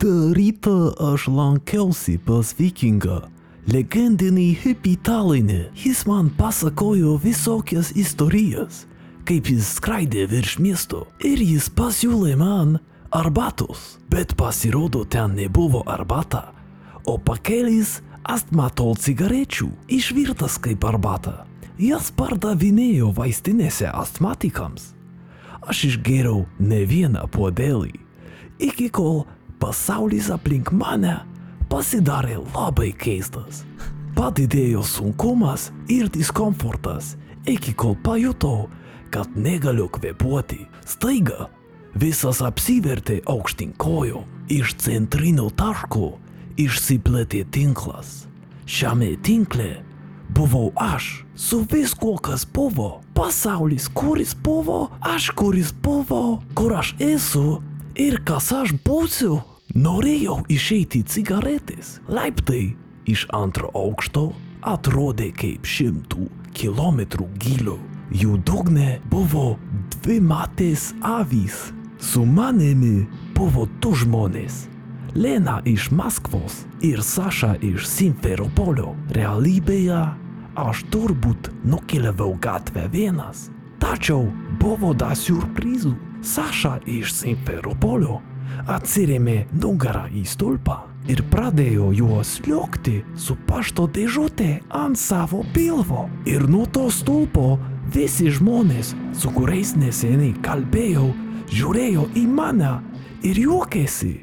[0.03, 3.21] tą rytą aš lankiausi pas vikingą,
[3.69, 5.59] legendinį hipį Talinį.
[5.85, 8.83] Jis man pasakojo visokias istorijas,
[9.27, 12.77] kaip jis skraidė virš miesto ir jis pasiūlė man
[13.13, 16.51] arbatos, bet pasirodo ten nebuvo arbata,
[17.07, 21.43] o pakelis astmatol cigarečių išvirtas kaip arbata.
[21.79, 24.91] Jas pardavinėjo vaistinėse astmatikams.
[25.63, 27.95] Aš išgėriau ne vieną puodelį,
[28.61, 29.23] iki kol
[29.63, 31.21] pasaulis aplink mane
[31.73, 33.63] pasidarė labai keistas.
[34.13, 37.15] Padidėjo sunkumas ir diskomfortas,
[37.49, 38.67] iki kol pajutau,
[39.09, 40.67] kad negaliu kvepuoti.
[40.85, 41.47] Staiga
[41.97, 44.27] visas apsivertė aukštin kojom.
[44.53, 46.11] Iš centrinio taško
[46.61, 48.27] išsiplėtė tinklas.
[48.69, 49.79] Šiame tinkle
[50.29, 52.99] buvau aš su viskuo, kas buvo.
[53.17, 57.63] Pasaulis, kuris buvo, aš kuris buvo, kur aš esu
[57.97, 59.39] ir kas aš būsiu.
[59.73, 61.95] Norėjau išeiti cigaretės.
[62.05, 62.75] Laiptai
[63.09, 64.27] iš antro aukšto
[64.69, 67.79] atrodė kaip šimtų kilometrų gilio.
[68.13, 69.55] Jų dugne buvo
[69.95, 71.71] dvi matės avys.
[71.97, 74.67] Su manimi buvo du žmonės.
[75.17, 78.91] Lena iš Maskvos ir Saša iš Simferopolio.
[79.17, 80.03] Realybėje
[80.53, 83.47] aš turbūt nukeliavau gatvę vienas.
[83.81, 84.29] Tačiau
[84.61, 85.95] buvo da surprizų.
[86.21, 88.21] Saša iš Simferopolio
[88.71, 90.79] atsirėmė nugarą į stulpą
[91.11, 96.07] ir pradėjo juos liokti su pašto dėžutė ant savo pilvo.
[96.29, 97.57] Ir nuo to stulpo
[97.93, 101.09] visi žmonės, su kuriais neseniai kalbėjau,
[101.51, 102.77] žiūrėjo į mane
[103.27, 104.15] ir juokėsi.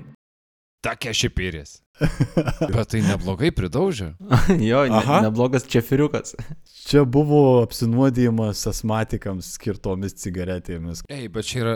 [0.80, 1.80] Tokia šipirės.
[2.72, 4.14] Bet tai neblogai pridaužė.
[4.70, 5.20] jo, ne, Aha.
[5.26, 6.32] neblogas čefiriukas.
[6.88, 11.04] Čia buvo apsinuodijimas asmatikams skirtomis cigaretėmis.
[11.12, 11.74] Ei, bet čia yra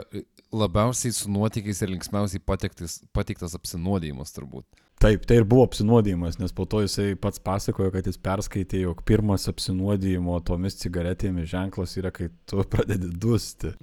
[0.55, 4.67] labiausiai su nuotykiais ir linksmiausiai patektis, pateiktas apsinuodijimas turbūt.
[5.03, 9.03] Taip, tai ir buvo apsinuodijimas, nes po to jisai pats pasakojo, kad jis perskaitė, jog
[9.05, 13.75] pirmas apsinuodijimo tomis cigaretėmis ženklas yra, kai tu pradedi dusti.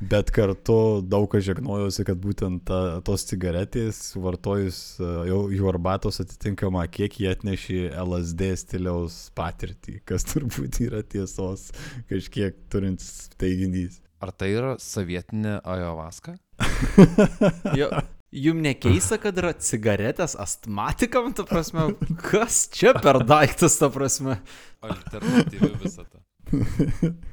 [0.00, 6.22] Bet kartu daug kas žegnojosi, kad būtent ta, tos cigaretės, vartojus e, jau jų arbatos
[6.24, 11.68] atitinkamą kiekį atneši LSD stiliaus patirtį, kas turbūt yra tiesos
[12.08, 14.00] kažkiek turintis teiginys.
[14.20, 16.36] Ar tai yra sovietinė ayahuasca?
[17.78, 17.88] Jo,
[18.30, 21.88] jum nekeista, kad yra cigaretės astmatikam, ta prasme,
[22.20, 24.36] kas čia per daiktas, ta prasme.
[24.84, 26.19] Alternatyvi visą tą.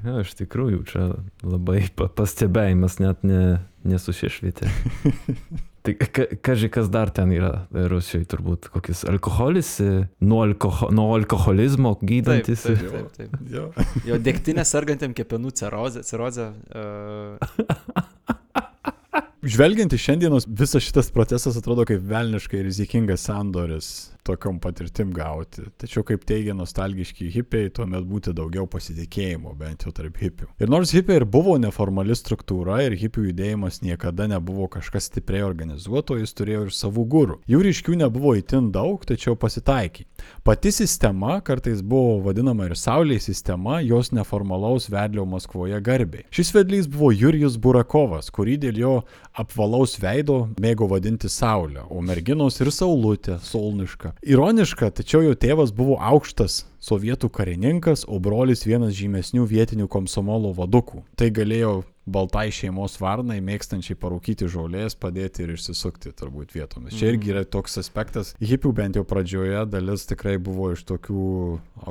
[0.06, 1.08] Ja, iš tikrųjų, čia
[1.44, 3.42] labai pa- pastebėjimas net ne,
[3.88, 4.70] nesusišvietė.
[5.88, 11.14] Tai ka- kaži kas dar ten yra Rusijoje, turbūt kokis alkoholis, e, nuo, alkoho, nuo
[11.16, 12.66] alkoholizmo Taip, gydantis.
[12.68, 13.38] taip, taip, taip.
[13.54, 13.70] Jo.
[14.10, 17.40] Jo degtinė sergantėm kepenų cirozė, cirozė uh,
[19.48, 23.90] Žvelgiant iš šiandienos, visas šitas procesas atrodo kaip velniškai rizikingas sandoris
[24.28, 25.66] tokiom patirtim gauti.
[25.80, 30.50] Tačiau, kaip teigia nostalgiški hipiai, tuomet būti daugiau pasitikėjimo, bent jau tarp hipių.
[30.62, 36.18] Ir nors hipiai ir buvo neformali struktūra ir hipių judėjimas niekada nebuvo kažkas stipriai organizuoto,
[36.20, 37.40] jis turėjo ir savų gurų.
[37.50, 40.08] Jų ryškių nebuvo itin daug, tačiau pasitaikė.
[40.48, 46.26] Pati sistema kartais buvo vadinama ir Saulės sistema, jos neformalaus vedlio Maskvoje garbiai.
[46.34, 48.94] Šis vedlys buvo Jurijus Burakovas, kurį dėl jo
[49.38, 54.16] apvalaus veido mėgo vadinti Saulė, o merginos ir Saulutė, Solniška.
[54.26, 61.04] Ironiška, tačiau jo tėvas buvo aukštas sovietų karininkas, o brolis vienas žymesnių vietinių komsomolo vadukų.
[61.20, 61.74] Tai galėjo
[62.08, 66.96] baltai šeimos varnai, mėgstančiai parūkyti žolės, padėti ir išsisukti turbūt vietomis.
[66.98, 68.34] Čia irgi yra toks aspektas.
[68.40, 71.28] Hipių bent jau pradžioje dalis tikrai buvo iš tokių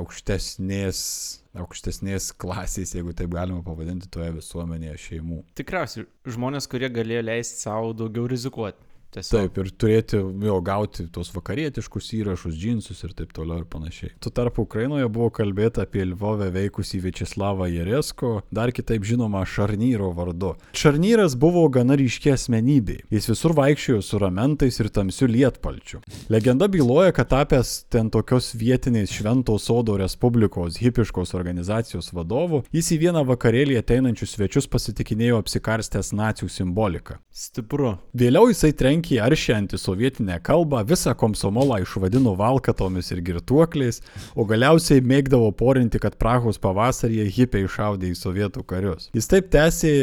[0.01, 0.99] aukštesnės,
[1.57, 5.43] aukštesnės klasės, jeigu taip galima pavadinti, toje visuomenėje šeimų.
[5.57, 8.86] tikriausiai žmonės, kurie galėjo leisti savo daugiau rizikuoti.
[9.15, 9.47] Tiesiog.
[9.47, 14.11] Taip, ir turėti, jo, gauti tos vakarietiškus įrašus, džinsus ir taip toliau ir panašiai.
[14.21, 20.53] Tuo tarpu Ukrainoje buvo kalbėta apie Lvovę veikusį Viečislavą Jeresko, dar kitaip žinoma Šarnyro vardu.
[20.77, 22.97] Šarnyras buvo gana ryškia asmenybė.
[23.13, 26.03] Jis visur vaikščiojo su ramentais ir tamsiu lietpalčiu.
[26.33, 32.99] Legenda byloja, kad tapęs ten tokios vietiniais Švento Sodo Respublikos hipiškos organizacijos vadovu, jis į
[33.07, 37.21] vieną vakarėlį ateinančius svečius pasitikinėjo apsikarstęs nacijų simboliką.
[37.31, 37.95] Stipru.
[38.17, 44.01] Vėliau jisai trenkė aršią antisovietinę kalbą, visą komsomolą išvadino valkatomis ir girtuokliais,
[44.35, 49.09] o galiausiai mėgdavo porinti, kad Prahos pavasaryje hipiai išaudė į sovietų karius.
[49.15, 49.93] Jis taip tęsė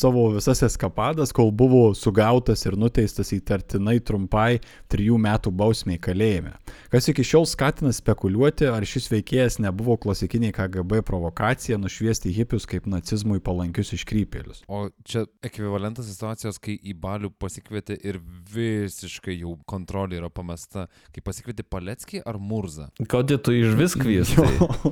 [0.00, 6.54] savo visas eskapadas, kol buvo sugautas ir nuteistas įtartinai trumpai trijų metų bausmiai kalėjime.
[6.92, 12.88] Kas iki šiol skatina spekuliuoti, ar šis veikėjas nebuvo klasikiniai KGB provokacija nušviesti hipius kaip
[12.90, 14.64] nacizmui palankius iškrypėlius.
[14.70, 18.20] O čia ekvivalentas situacijos, kai į balių pasikvietė ir
[18.50, 20.88] visiškai jau kontrolė yra pamesta.
[21.14, 22.88] Kai pasikvietė Paleckį ar Murzą?
[23.10, 24.46] Kodėl tu iš vis kviesti?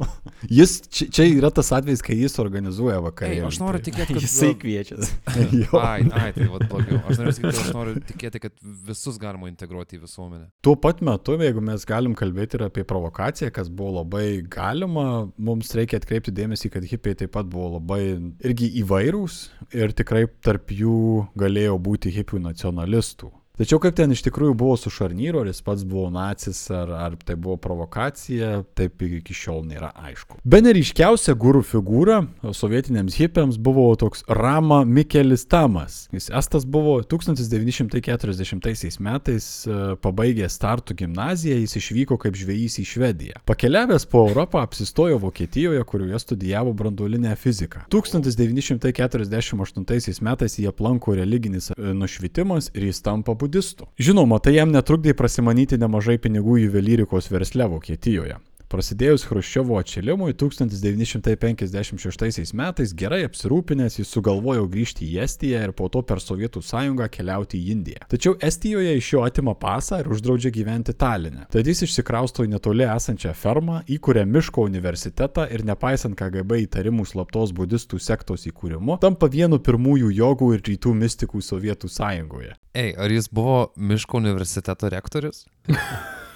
[0.58, 3.46] Jis, čia, čia yra tas atvejis, kai jis organizuoja Ei, vakarėlį.
[3.48, 4.22] aš noriu tikėti, kad...
[4.22, 4.97] Jisai kviečia.
[5.58, 5.78] Jo.
[5.80, 6.98] Ai, ai, tai vad blogiau.
[7.08, 8.54] Aš noriu, sakyti, aš noriu tikėti, kad
[8.88, 10.48] visus galima integruoti į visuomenę.
[10.64, 15.72] Tuo pat metu, jeigu mes galim kalbėti ir apie provokaciją, kas buvo labai galima, mums
[15.78, 18.02] reikia atkreipti dėmesį, kad hipiai taip pat buvo labai
[18.44, 19.40] irgi įvairūs
[19.78, 23.32] ir tikrai tarp jų galėjo būti hipių nacionalistų.
[23.58, 27.16] Tačiau kaip ten iš tikrųjų buvo su Šarnyru, ar jis pats buvo nacis, ar, ar
[27.26, 30.38] tai buvo provokacija, taip iki šiol nėra aišku.
[30.46, 32.20] Be neryškiausia gurų figūra
[32.54, 36.06] sovietiniams hipiams buvo toks Rama Mikelis Tamas.
[36.14, 43.34] Jis estas buvo 1940 metais e, pabaigęs Startų gimnaziją, jis išvyko kaip žvėjys į Švediją.
[43.50, 47.78] Pakeliavęs po Europą apsistojo Vokietijoje, kurioje studijavo branduolinę fiziką.
[47.90, 53.88] 1948 metais jį aplanko religinis e, nušvitimas ir jis tampa budistų.
[53.98, 58.38] Žinoma, tai jam netrukdė prasimanyti nemažai pinigų juvelyrikos versle Vokietijoje.
[58.68, 66.04] Prasidėjus Hruščiovo atšilimui 1956 metais gerai apsirūpinęs jis sugalvojo grįžti į Estiją ir po to
[66.04, 68.04] per Sovietų sąjungą keliauti į Indiją.
[68.12, 71.48] Tačiau Estijoje iš jo atima pasą ir uždraudžia gyventi Taline.
[71.48, 77.56] Tad jis išsikrausto į netoli esančią fermą, įkuria Miško universitetą ir nepaisant KGB įtarimų slaptos
[77.56, 82.52] budistų sektos įkūrimu, tampa vienu pirmųjų jogų ir rytų mistikų Sovietų sąjungoje.
[82.76, 85.48] Ei, ar jis buvo Miško universiteto rektorius?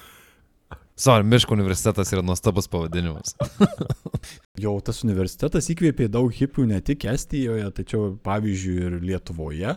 [0.96, 3.34] Sorry, Miško universitetas yra nuostabus pavadinimas.
[4.60, 9.70] Jau tas universitetas įkvėpė daug hipių ne tik Estijoje, tačiau pavyzdžiui ir Lietuvoje,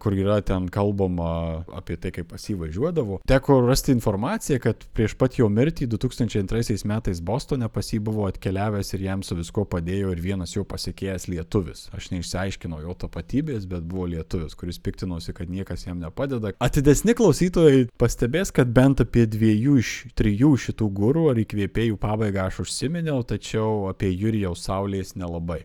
[0.00, 3.18] kur yra ten kalbama apie tai, kaip pasivažiuodavo.
[3.28, 8.94] Teko rasti informaciją, kad prieš pat jo mirtį 2002 metais Bostone pas jį buvo atkeliavęs
[8.96, 11.84] ir jam su visko padėjo ir vienas jo pasiekėjęs lietuvis.
[11.92, 16.54] Aš neišsiaiškinau jo tapatybės, bet buvo lietuvis, kuris piktinosi, kad niekas jam nepadeda.
[16.56, 22.64] Atidesni klausytojai pastebės, kad bent apie dviejų iš trijų šitų gurų ar įkvėpėjų pabaigą aš
[22.64, 25.64] užsiminiau, tačiau apie Jurijaus Saulės nelabai.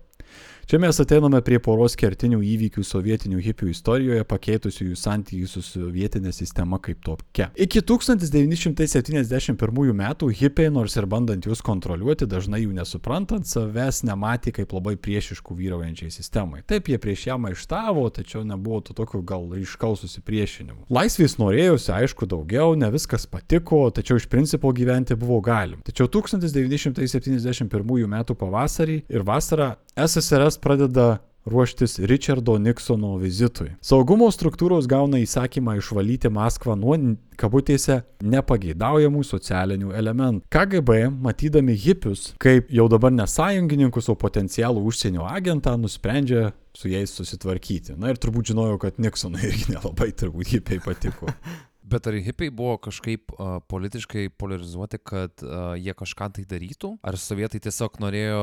[0.68, 6.34] Čia mes ateiname prie poros kertinių įvykių sovietinių hipių istorijoje, pakeitusių jų santykių su sovietinė
[6.36, 7.46] sistema kaip tokia.
[7.56, 14.76] Iki 1971 metų hipiai, nors ir bandant juos kontroliuoti, dažnai jų nesuprantant, savęs nematė kaip
[14.76, 16.60] labai priešiškų vyraujančiai sistemai.
[16.68, 20.84] Taip, jie prieš ją maištavo, tačiau nebuvo to tokio gal ryškaus susipriešinimo.
[20.92, 25.80] Laisvės norėjusi, aišku, daugiau, ne viskas patiko, tačiau iš principo gyventi buvo galim.
[25.88, 28.20] Tačiau 1971 m.
[28.36, 33.70] pavasarį ir vasarą SSRS pradeda ruoštis Richardo Nixono vizitui.
[33.82, 36.98] Saugumo struktūros gauna įsakymą išvalyti Maskvą nuo
[37.38, 40.44] kabutėse nepageidaujamų socialinių elementų.
[40.52, 47.14] KGB, matydami hipius kaip jau dabar ne sąjungininkus, o potencialų užsienio agentą, nusprendžia su jais
[47.14, 47.96] susitvarkyti.
[47.98, 51.32] Na ir turbūt žinojau, kad Nixonui irgi nelabai turbūt hipiai patiko.
[51.88, 56.98] Bet ar hipiai buvo kažkaip uh, politiškai polarizuoti, kad uh, jie kažką tai darytų?
[57.00, 58.42] Ar sovietai tiesiog norėjo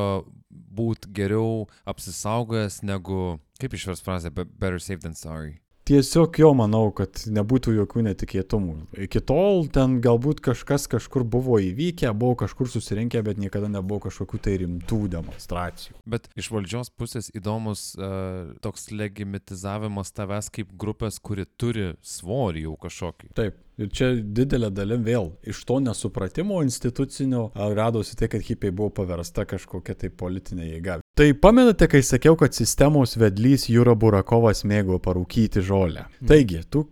[0.48, 5.58] būti geriau apsisaugojęs negu, kaip išvers frazę, be- better safe than sorry?
[5.84, 8.76] Tiesiog jo manau, kad nebūtų jokių netikėtumų.
[9.04, 14.40] Iki tol ten galbūt kažkas kažkur buvo įvykę, buvo kažkur susirinkę, bet niekada nebuvo kažkokių
[14.46, 15.98] tai rimtų demonstracijų.
[16.08, 22.78] Bet iš valdžios pusės įdomus uh, toks legimitizavimas tavęs kaip grupės, kuri turi svorį jau
[22.86, 23.34] kažkokį.
[23.36, 23.60] Taip.
[23.78, 29.42] Ir čia didelė dalim vėl iš to nesupratimo institucinio radosi tai, kad hipiai buvo paversta
[29.50, 31.00] kažkokia tai politinė jėga.
[31.18, 36.06] Tai pamenate, kai sakiau, kad sistemos vedlys Jūra Burakovas mėgo parūkyti žolę.
[36.26, 36.86] Taigi, tu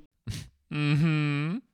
[0.72, 1.60] Mhm.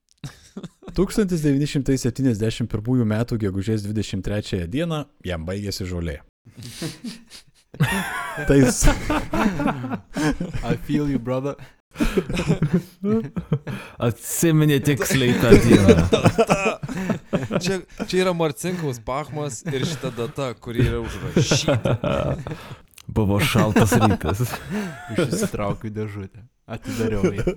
[0.99, 3.15] 1971 m.
[3.39, 4.87] gegužės 23 d.
[5.25, 6.19] jam baigėsi žolė.
[8.49, 8.87] tai jis,
[10.65, 11.55] I feel you, brother.
[14.09, 15.97] Atsiminė tiksliai tą dieną.
[17.63, 21.95] Čia, čia yra Marcinkaus Pachmas ir šita data, kuri yra užrašyta.
[23.09, 24.45] Buvo šaltas rytas.
[25.17, 26.45] Išsitraukiu dėžutę.
[26.69, 27.33] Atidariau.
[27.35, 27.57] ją.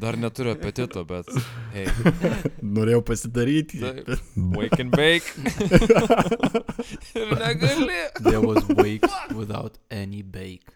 [0.00, 1.28] Dar neturiu apetito, bet...
[1.72, 1.86] Hey,
[2.60, 3.78] Norėjau pasidaryti.
[3.80, 4.10] taip,
[4.56, 5.30] wake and bake.
[7.16, 8.00] ir negali.
[8.20, 10.74] There was wake without any bake.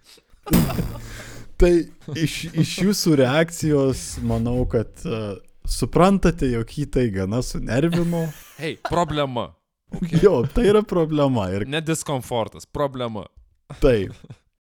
[1.61, 1.71] Tai
[2.17, 5.35] iš, iš jūsų reakcijos manau, kad uh,
[5.69, 8.27] suprantate, jog jį tai gana sunervino.
[8.61, 9.51] Hei, problema.
[9.91, 10.21] Okay.
[10.23, 11.49] Jo, tai yra problema.
[11.53, 13.27] Ir Ne diskomfortas, problema.
[13.83, 14.15] taip.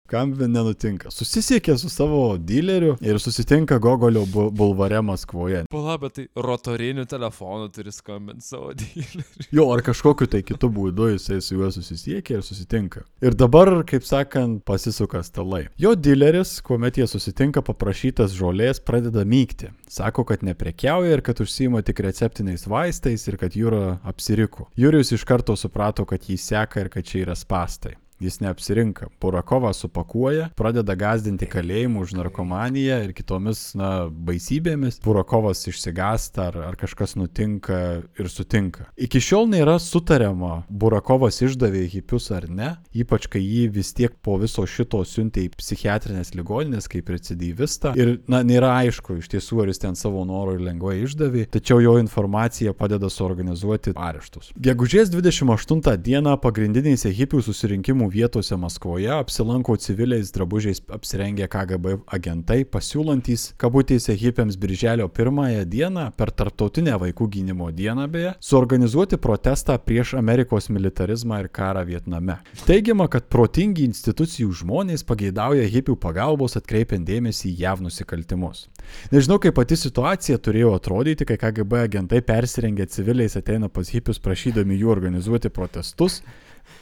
[0.07, 1.09] Kam nenutinka?
[1.11, 5.65] Susisiekė su savo dileriu ir susitinka Gogolio bu- bulvare Maskvoje.
[5.71, 9.23] Pala, bet tai rotoriniu telefonu turi skambinti savo dylį.
[9.51, 13.03] Jo, ar kažkokiu tai kitu būdu jisai su juo susisiekia ir susitinka.
[13.21, 15.65] Ir dabar, kaip sakant, pasisuka stalai.
[15.77, 19.73] Jo dileris, kuomet jie susitinka paprašytas žolės, pradeda mygti.
[19.91, 24.69] Sako, kad neprekiauja ir kad užsima tik receptiniais vaistais ir kad jūra apsiriko.
[24.79, 27.97] Jurijus iš karto suprato, kad jį seka ir kad čia yra spastai.
[28.20, 29.11] Jis neapsirinka.
[29.22, 34.97] Burakovą supakuoja, pradeda gazdinti kalėjimu už narkomaniją ir kitomis, na, baisybėmis.
[35.05, 38.88] Burakovas išsigasta ar, ar kažkas nutinka ir sutinka.
[38.97, 44.39] Iki šiol nėra sutariama, Burakovas išdavė hipius ar ne, ypač kai jį vis tiek po
[44.41, 47.93] viso šito siuntė į psichiatrinės ligoninės kaip recidyvistą.
[48.01, 51.84] Ir, na, nėra aišku iš tiesų, ar jis ten savo norų ir lengvai išdavė, tačiau
[51.86, 54.49] jo informacija padeda suorganizuoti areštus.
[54.57, 63.51] Gegužės 28 dieną pagrindinėse hipių susirinkimų vietose Maskvoje apsilanko civiliais drabužiais apsirengę KGB agentai, pasiūlantys
[63.61, 70.69] kabutėse hipiams birželio pirmąją dieną per tarptautinę vaikų gynimo dieną beje, suorganizuoti protestą prieš Amerikos
[70.69, 72.39] militarizmą ir karą Vietname.
[72.67, 78.67] Teigiama, kad protingi institucijų žmonės pageidauja hipių pagalbos atkreipiant dėmesį į jav nusikaltimus.
[79.11, 84.77] Nežinau, kaip pati situacija turėjo atrodyti, kai KGB agentai persirengę civiliais ateina pas hipius prašydami
[84.79, 86.21] jų organizuoti protestus,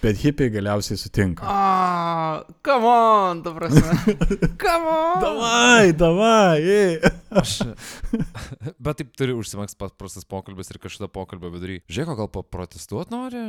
[0.01, 1.45] bet hipiai galiausiai sutinka.
[1.47, 4.15] Ah, come on, ta prasme.
[4.65, 5.21] Come on.
[5.21, 6.99] Davai, davai.
[7.35, 7.59] Aš.
[8.85, 11.79] Bet taip turi užsimaks paprastas pokalbis ir kažkada pokalbio vidury.
[11.91, 13.41] Žiūrėk, gal paprotestuot nori?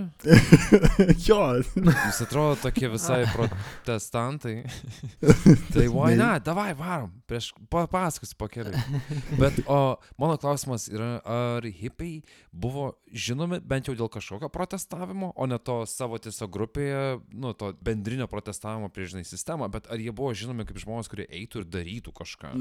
[1.28, 1.41] jo,
[1.76, 4.57] Jūs atrodo tokie visai protestantai.
[5.72, 6.45] tai why not?
[6.47, 7.12] Davai, varom.
[7.30, 8.82] Prieš papasakosiu po keliai.
[9.39, 12.20] Bet o mano klausimas yra, ar hipiai
[12.53, 17.02] buvo žinomi bent jau dėl kažkokio protestavimo, o ne to savo tiesiog grupėje,
[17.32, 21.28] nu, to bendrinio protestavimo prieš žinai sistemą, bet ar jie buvo žinomi kaip žmonės, kurie
[21.30, 22.54] eitų ir darytų kažką?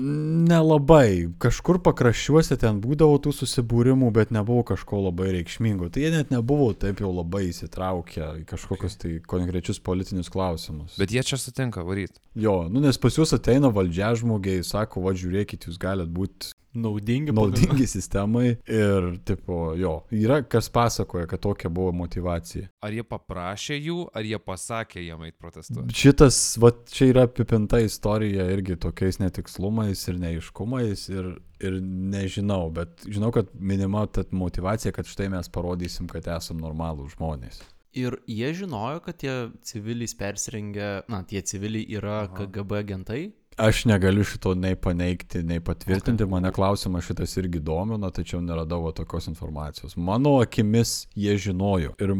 [0.45, 1.30] nelabai.
[1.41, 5.89] Kažkur pakraščiuose ten būdavo tų susibūrimų, bet nebuvo kažko labai reikšmingo.
[5.93, 10.99] Tai jie net nebuvo taip jau labai įsitraukę į kažkokius tai konkrečius politinius klausimus.
[11.01, 12.20] Bet jie čia sutinka varyti.
[12.36, 17.32] Jo, nu nes pas jūs ateina valdžia žmogiai, sako, va žiūrėkit, jūs galite būti Naudingi.
[17.36, 22.70] naudingi sistemai ir, tipo, jo, yra kas pasakoja, kad tokia buvo motivacija.
[22.84, 25.96] Ar jie paprašė jų, ar jie pasakė jiem eiti protestuoti?
[25.96, 31.32] Šitas, va, čia yra apipinta istorija irgi tokiais netikslumais ir neiškumais ir,
[31.64, 31.80] ir
[32.16, 37.64] nežinau, bet žinau, kad minima ta motivacija, kad štai mes parodysim, kad esam normalų žmonės.
[37.96, 43.22] Ir jie žinojo, kad tie civiliais persirengę, na, tie civiliai yra KGB agentai.
[43.58, 49.30] Aš negaliu šito nei paneigti, nei patvirtinti, mane klausimas šitas irgi domino, tačiau neradau tokios
[49.32, 49.95] informacijos.
[49.95, 52.12] Mano akimis jie žinojo ir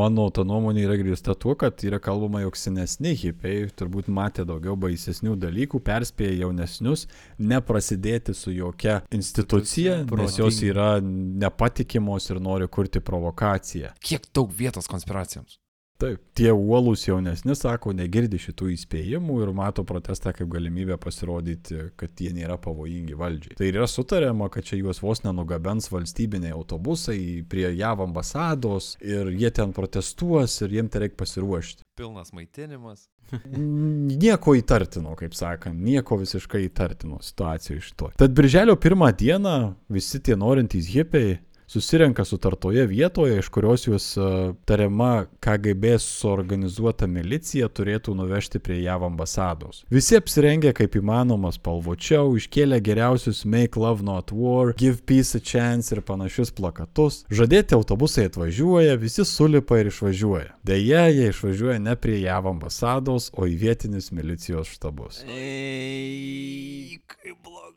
[0.00, 4.74] mano ta nuomonė yra grįsta tuo, kad yra kalbama, jog senesni hipiai turbūt matė daugiau
[4.82, 7.06] baisesnių dalykų, perspėja jaunesnius
[7.38, 13.94] neprasidėti su jokia institucija, nes jos yra nepatikimos ir nori kurti provokaciją.
[14.02, 15.59] Kiek daug vietos konspiracijoms?
[16.00, 22.22] Taip, tie uolūs jaunesni sako, negirdi šitų įspėjimų ir mato protestą kaip galimybę pasirodyti, kad
[22.24, 23.58] jie nėra pavojingi valdžiai.
[23.58, 27.18] Tai yra sutariama, kad čia juos vos nenugabens valstybiniai autobusai
[27.52, 31.84] prie JAV ambasados ir jie ten protestuos ir jiems tai reikia pasiruošti.
[32.00, 33.10] Pilnas maitinimas.
[33.50, 38.08] Nieko įtartino, kaip sakant, nieko visiškai įtartino situacijoje iš to.
[38.18, 39.54] Tad birželio pirmą dieną
[39.92, 41.36] visi tie norintys hipiai
[41.70, 44.24] susirenka sutartoje vietoje, iš kurios juos uh,
[44.64, 49.84] tariama KGB suorganizuota milicija turėtų nuvežti prie JAV ambasados.
[49.94, 55.94] Visi apsirengę kaip įmanoma spalvočiau, iškėlė geriausius Make Love Not War, Give Peace a Chance
[55.94, 57.22] ir panašius plakatus.
[57.30, 60.56] Žadėti autobusai atvažiuoja, visi sulipa ir išvažiuoja.
[60.66, 65.22] Deja, jie išvažiuoja ne prie JAV ambasados, o į vietinius milicijos štabus.
[65.30, 67.69] Ei, kaip blogai.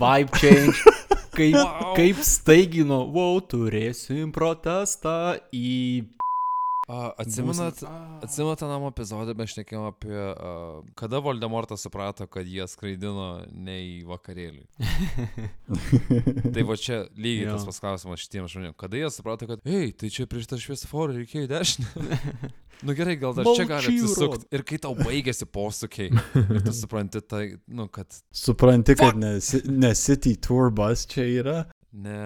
[0.00, 0.82] Vibe change.
[1.34, 1.94] Kaip, wow.
[1.96, 6.04] kaip staigino, wow, turėsim protestą į
[6.84, 7.78] A, atsimenat,
[8.26, 10.50] atsimenat tą namą epizodą, mes šnekėjome apie, a,
[11.00, 14.66] kada Voldemortas suprato, kad jie skraidino ne į vakarėlį.
[16.54, 17.70] tai va čia lygiai tas Jo.
[17.70, 18.76] pats klausimas šitiems žmonėms.
[18.80, 22.06] Kada jie suprato, kad, ei, tai čia prieš tą šviesoforą reikėjo į dešinę.
[22.84, 24.48] nu gerai, gal dar čia gali atsisukti.
[24.52, 26.12] Ir kai tau baigėsi posūkiai,
[26.44, 28.12] ir tu supranti, tai, nu, kad
[28.44, 31.58] Supranti, kad ne, si- ne City Tour bus čia yra.
[31.92, 32.20] ne...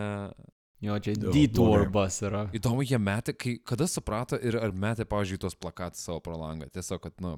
[0.81, 2.45] Jo, čia Jo, detour bus yra.
[2.55, 6.69] Įdomu, jie metė, kai, kada suprato ir ar metė, pavyzdžiui, tuos plakatus savo pro langą.
[6.71, 7.37] Tiesiog, kad, nu,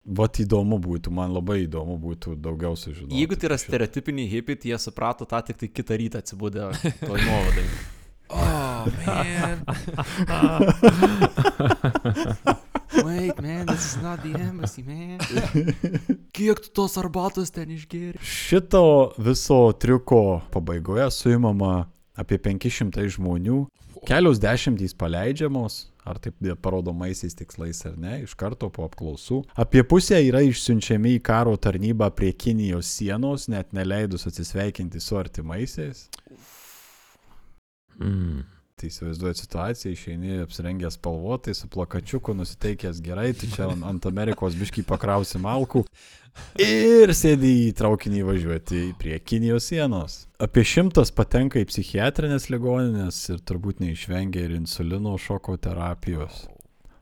[0.00, 3.18] Vat įdomu būtų, man labai įdomu būtų daugiau sužinoti.
[3.20, 6.70] Jeigu tai yra stereotipiniai hipiai, tai jie suprato tą tik tai kitą rytą atsibūdę
[7.04, 7.66] toj nuovadai.
[8.30, 9.60] oh, man.
[13.04, 15.20] Wait, man, this is not the embassy, man.
[16.36, 18.18] Kiek tu tos arbatos ten išgėri?
[18.24, 21.90] Šito viso triuko pabaigoje suimama
[22.20, 23.64] apie 500 žmonių,
[24.08, 29.42] kelios dešimtys paleidžiamos, ar taip parodomaisiais tikslais ar ne, iš karto po apklausų.
[29.60, 36.08] Apie pusę yra išsiunčiami į karo tarnybą prie Kinijos sienos, net neleidus atsisveikinti su artimaisiais.
[38.00, 38.46] Mm.
[38.80, 44.86] Tai įsivaizduoju situaciją, išeini apsirengęs spalvotai, su plakačiuku, nusiteikęs gerai, tu čia ant Amerikos biškai
[44.88, 45.84] pakrausi malkų
[46.62, 50.16] ir sėdi į traukinį važiuoti prie Kinijos sienos.
[50.40, 56.46] Apie šimtas patenka į psichiatrinės ligoninės ir turbūt neišvengia ir insulino šoko terapijos.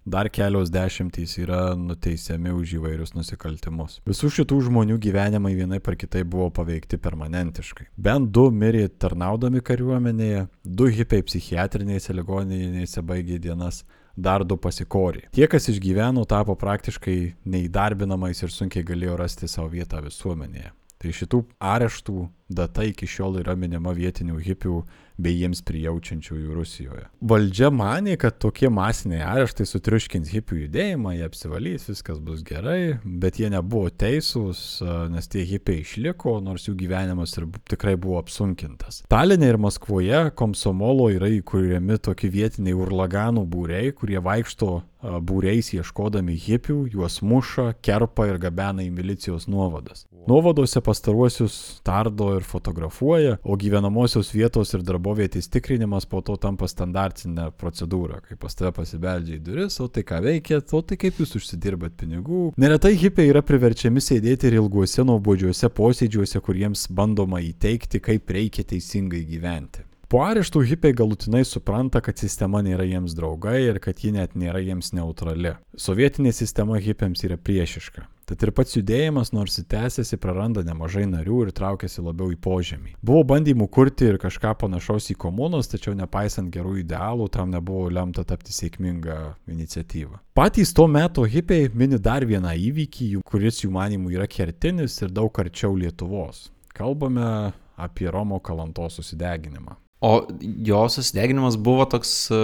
[0.08, 3.98] Dar kelios dešimtys yra nuteisiami už įvairius nusikaltimus.
[4.08, 7.90] Visų šitų žmonių gyvenimai vienai par kitai buvo paveikti permanentiškai.
[8.00, 13.82] Bent du mirė tarnaudami kariuomenėje, du hipiai psichiatrinėse ligoninėse baigė dienas,
[14.16, 15.26] dar du pasikorė.
[15.36, 20.72] Tie, kas išgyveno, tapo praktiškai neįdarbinamais ir sunkiai galėjo rasti savo vietą visuomenėje.
[20.98, 24.80] Tai šitų areštų data iki šiol yra minima vietinių hipių
[25.18, 27.06] bei jiems prijaučiančiųjų Rusijoje.
[27.30, 33.40] Valdžia manė, kad tokie masiniai areštai sutriuškins hipių judėjimą, jie apsivalys, viskas bus gerai, bet
[33.42, 34.62] jie nebuvo teisūs,
[35.10, 39.02] nes tie hipiai išliko, nors jų gyvenimas ir tikrai buvo apsunkintas.
[39.10, 46.36] Talinė ir Maskvoje komsomolo yra įkūrėmi tokie vietiniai urlaganų būriai, kurie vaikšto a, būriais ieškodami
[46.38, 50.04] hipių, juos muša, kerpa ir gabena į milicijos nuovadas.
[50.28, 57.48] Nuovadose pastaruosius tardo ir fotografuoja, o gyvenamosios vietos ir darbovietės tikrinimas po to tampa standartinė
[57.56, 61.36] procedūra, kai pas tave pasibeldžia į duris, o tai ką veikėt, o tai kaip jūs
[61.40, 62.52] užsidirbat pinigų.
[62.60, 69.24] Neretai hipiai yra priverčiami sėdėti ir ilguose nuobodžiuose posėdžiuose, kuriems bandoma įteikti, kaip reikia teisingai
[69.28, 69.87] gyventi.
[70.08, 74.62] Po areštų hipiai galutinai supranta, kad sistema nėra jiems draugai ir kad ji net nėra
[74.64, 75.50] jiems neutrali.
[75.76, 78.06] Sovietinė sistema hipiams yra priešiška.
[78.28, 82.94] Tad ir pats judėjimas, nors jis tęsiasi, praranda nemažai narių ir traukiasi labiau į požemį.
[83.04, 88.24] Buvo bandymų kurti ir kažką panašaus į komunos, tačiau nepaisant gerų idealų, tam nebuvo lemta
[88.24, 89.18] tapti sėkminga
[89.52, 90.22] iniciatyva.
[90.32, 95.42] Patys to meto hipiai mini dar vieną įvykį, kuris jų manimų yra kertinis ir daug
[95.44, 96.46] arčiau Lietuvos.
[96.72, 99.76] Kalbame apie Romo kalantos susideginimą.
[100.00, 102.38] O jo susideginimas buvo toks e,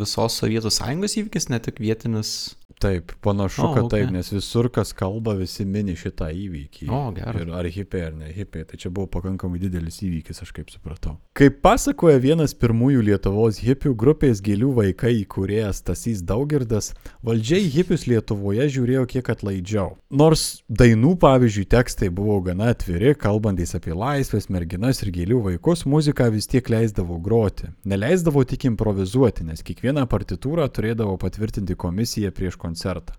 [0.00, 2.57] visos Sovietų sąjungos įvykis, ne tik vietinis.
[2.78, 4.04] Taip, panašu, O, kad okei.
[4.04, 6.86] taip, nes visur, kas kalba, visi mini šitą įvykį.
[6.94, 7.40] O, geras.
[7.42, 11.16] Ir ar hipiai ar ne hipiai, tai čia buvo pakankamai didelis įvykis, aš kaip supratau.
[11.38, 16.92] Kaip pasakoja vienas pirmųjų Lietuvos hipių grupės gėlių vaikai įkūrėjas Tasys Daugirdas,
[17.26, 19.96] valdžiai hipius Lietuvoje žiūrėjo kiek atlaidžiau.
[20.14, 26.30] Nors dainų, pavyzdžiui, tekstai buvo gana atviri, kalbantys apie laisvės, merginas ir gėlių vaikus, muziką
[26.34, 27.72] vis tiek leisdavo groti.
[27.90, 32.67] Neleisdavo tik improvizuoti, nes kiekvieną partitūrą turėdavo patvirtinti komisija prieš koncertą.
[32.68, 33.12] концерт.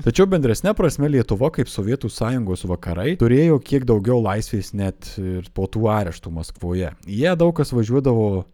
[0.00, 5.66] Tačiau bendresnė prasme Lietuva kaip Sovietų sąjungos vakarai turėjo kiek daugiau laisvės net ir po
[5.66, 6.92] tų areštų Maskvoje.
[7.10, 8.44] Jie daug kas važiuodavo uh,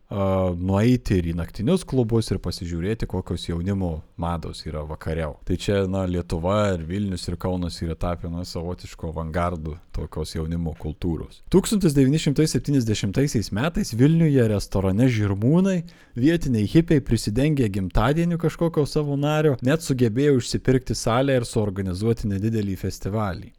[0.57, 5.37] nueiti ir į naktinius klubus ir pasižiūrėti, kokios jaunimo mados yra vakariau.
[5.47, 10.73] Tai čia, na, Lietuva ir Vilnius ir Kaunas yra tapę, na, savotiško avangardų tokios jaunimo
[10.81, 11.43] kultūros.
[11.53, 15.79] 1970 metais Vilniuje restorane Žirmūnai
[16.17, 23.53] vietiniai hipiai prisidengė gimtadieniu kažkokio savo nario, net sugebėjo užsipirkti salę ir suorganizuoti nedidelį festivalį.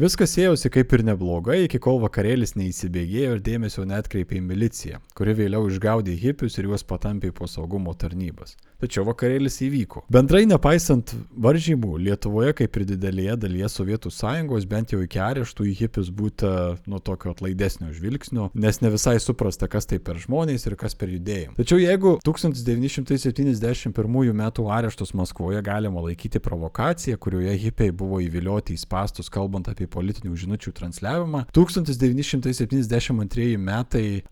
[0.00, 5.34] Viskas ėjosi kaip ir neblogai, iki kol vakarėlis neįsibėgėjo ir dėmesio netkreipė į miliciją, kuri
[5.36, 8.56] vėliau išgaudė hipius ir juos patampė po saugumo tarnybas.
[8.82, 10.00] Tačiau vakarėlis įvyko.
[10.10, 15.74] Bendrai nepaisant varžymų, Lietuvoje kaip ir didelėje dalyje Sovietų sąjungos bent jau iki areštų į
[15.84, 16.50] hipius būta
[16.90, 21.12] nuo tokio atlaidesnio žvilgsnio, nes ne visai suprasta, kas tai per žmonės ir kas per
[21.14, 21.54] judėjimą.
[21.60, 24.42] Tačiau jeigu 1971 m.
[24.74, 30.70] areštus Maskvoje galima laikyti provokacija, kurioje hipiai buvo įvilioti į spastus kalbant apie politinių žinučių
[30.78, 34.22] transliavimą, 1972 metai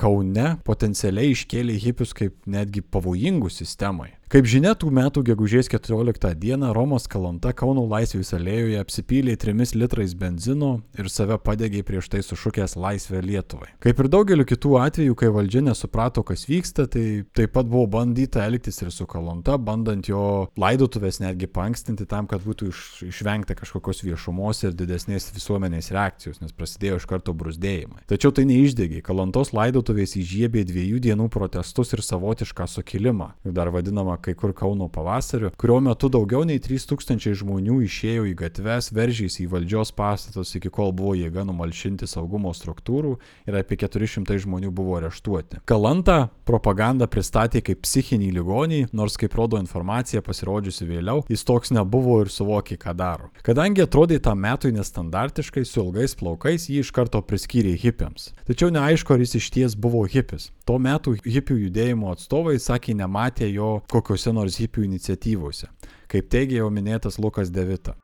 [0.00, 4.10] Kaune potencialiai iškėlė hipius kaip netgi pavojingų sistemai.
[4.32, 10.14] Kaip žinia, tų metų gegužės 14 dieną Romos kalanta Kauno laisvės alėjoje apsipylė 3 litrais
[10.16, 13.68] benzino ir save padegė prieš tai sušukęs laisvę Lietuvai.
[13.84, 17.04] Kaip ir daugeliu kitų atvejų, kai valdžia nesuprato, kas vyksta, tai
[17.36, 22.42] taip pat buvo bandyta elgtis ir su kalanta, bandant jo laidotuvės netgi pankstinti tam, kad
[22.48, 28.06] būtų iš, išvengta kažkokios viešumos ir didesnės visuomenės reakcijos, nes prasidėjo iš karto brusdėjimai.
[28.08, 29.04] Tačiau tai neišdegė.
[29.04, 35.50] Kalantos laidotuvės įžiebė dviejų dienų protestus ir savotišką sukilimą, dar vadinamą kai kur Kauno pavasariu,
[35.58, 40.92] kurio metu daugiau nei 3000 žmonių išėjo į gatves, veržys į valdžios pastatus, iki kol
[40.96, 43.16] buvo jėga numalšinti saugumo struktūrų
[43.48, 45.62] ir apie 400 žmonių buvo areštuoti.
[45.68, 52.20] Kalantą propaganda pristatė kaip psichinį ligonį, nors kaip rodo informacija pasirodžiusi vėliau, jis toks nebuvo
[52.24, 53.30] ir suvokė, ką daro.
[53.46, 58.32] Kadangi atrodė tam metui nestandartiškai, su ilgais plaukais jį iš karto priskyrė hipiams.
[58.48, 60.50] Tačiau neaišku, ar jis iš ties buvo hipis.
[60.64, 63.70] Tuo metu hipių judėjimo atstovai sakė nematė jo
[64.04, 65.70] kokiuose nors hipių iniciatyvose,
[66.12, 67.96] kaip teigia jau minėtas Lukas Devita.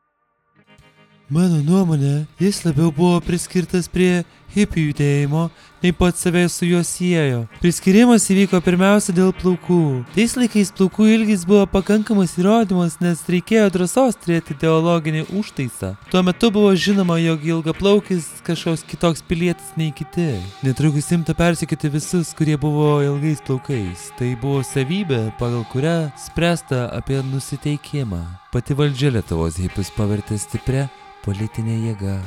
[1.30, 4.24] Mano nuomonė, jis labiau buvo priskirtas prie
[4.54, 5.48] hipių judėjimo,
[5.82, 7.44] nei pats save su juo siejo.
[7.62, 10.04] Priskirimas įvyko pirmiausia dėl plaukų.
[10.14, 15.94] Tais laikais plaukų ilgis buvo pakankamas įrodymas, nes reikėjo drąsos turėti ideologinį užtaisą.
[16.12, 20.32] Tuo metu buvo žinoma, jog ilga plaukis kažkoks kitoks pilietis nei kiti.
[20.66, 24.10] Netrukus imta persikėti visus, kurie buvo ilgais plaukais.
[24.18, 25.96] Tai buvo savybė, pagal kurią
[26.26, 28.24] spręsta apie nusiteikimą.
[28.50, 30.88] Pati valdžia Lietuvos hipius pavertė stiprią
[31.24, 32.18] politinė jėga.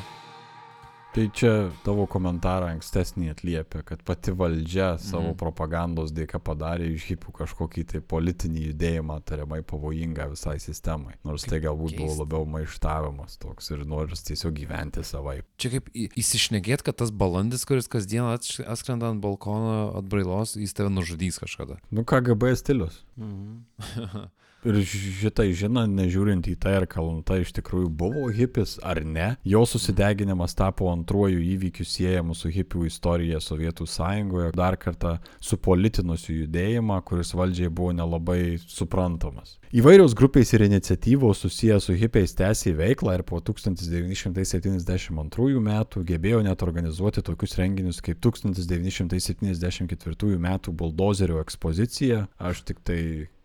[1.14, 5.38] Tai čia tavo komentarą ankstesnį atliepia, kad pati valdžia savo Mhm.
[5.38, 11.14] propagandos dėka padarė iš hipių kažkokį tai politinį judėjimą tariamai pavojingą visai sistemai.
[11.24, 12.24] Nors tai galbūt buvo keista.
[12.24, 15.44] labiau maištavimas toks ir noris tiesiog gyventi savai.
[15.62, 21.38] Čia kaip įsišnekėt, kad tas balandis, kuris kasdien atskrenda ant balkono atbrailos, jis tave nužudys
[21.38, 21.78] kažkada.
[21.92, 23.04] Nu KGB stilius.
[23.18, 23.62] Mhm.
[24.64, 29.66] Ir šitai žinant, nežiūrint į tai, ar Kalanta iš tikrųjų buvo hipis ar ne, jo
[29.68, 37.36] susideginimas tapo antruoju įvykiu siejamu su hipių istorija Sovietų sąjungoje, dar kartą supolitinusiu judėjimą, kuris
[37.36, 39.60] valdžiai buvo nelabai suprantamas.
[39.74, 46.60] Įvairios grupės ir iniciatyvos susijęs su hipiais tęsė veiklą ir po 1972 metų gebėjo net
[46.64, 52.18] organizuoti tokius renginius kaip 1974 metų buldozerio ekspozicija.
[52.38, 53.02] Aš tik tai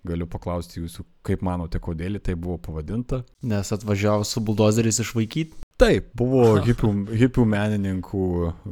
[0.07, 3.22] galiu paklausti jūsų, kaip manote, kodėl tai buvo pavadinta?
[3.42, 5.64] Nes atvažiavo su buldozeriais išvaikyti.
[5.78, 6.90] Taip, buvo hipių,
[7.20, 8.22] hipių menininkų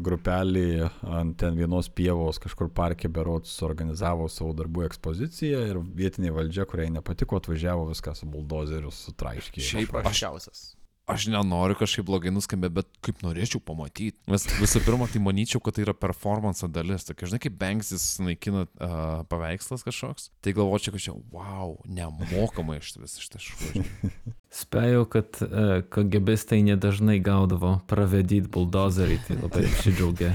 [0.07, 6.67] grupelė ant ten vienos pievos kažkur parke berots organizavo savo darbų ekspoziciją ir vietinė valdžia,
[6.67, 9.63] kuriai nepatiko, atvažiavo viską su buldozeriu sutraiškė.
[9.63, 10.67] Šiaip aš, Paprasčiausias.
[11.07, 14.19] Aš nenoriu kažkaip blogai nuskambėti, bet kaip norėčiau pamatyti.
[14.31, 17.07] Nes visų pirma, tai manyčiau, kad tai yra performance dalis.
[17.07, 20.31] Tokia, žinai, kaip Banksis naikina uh, paveikslas kažkoks.
[20.43, 23.85] Tai galvočiau, kad čia, wow, nemokamai iš vis iš taškų.
[24.63, 30.33] Spėjau, kad uh, KGBistai nedažnai gaudavo pravedyti buldozerį, tai labai apsidžiaugė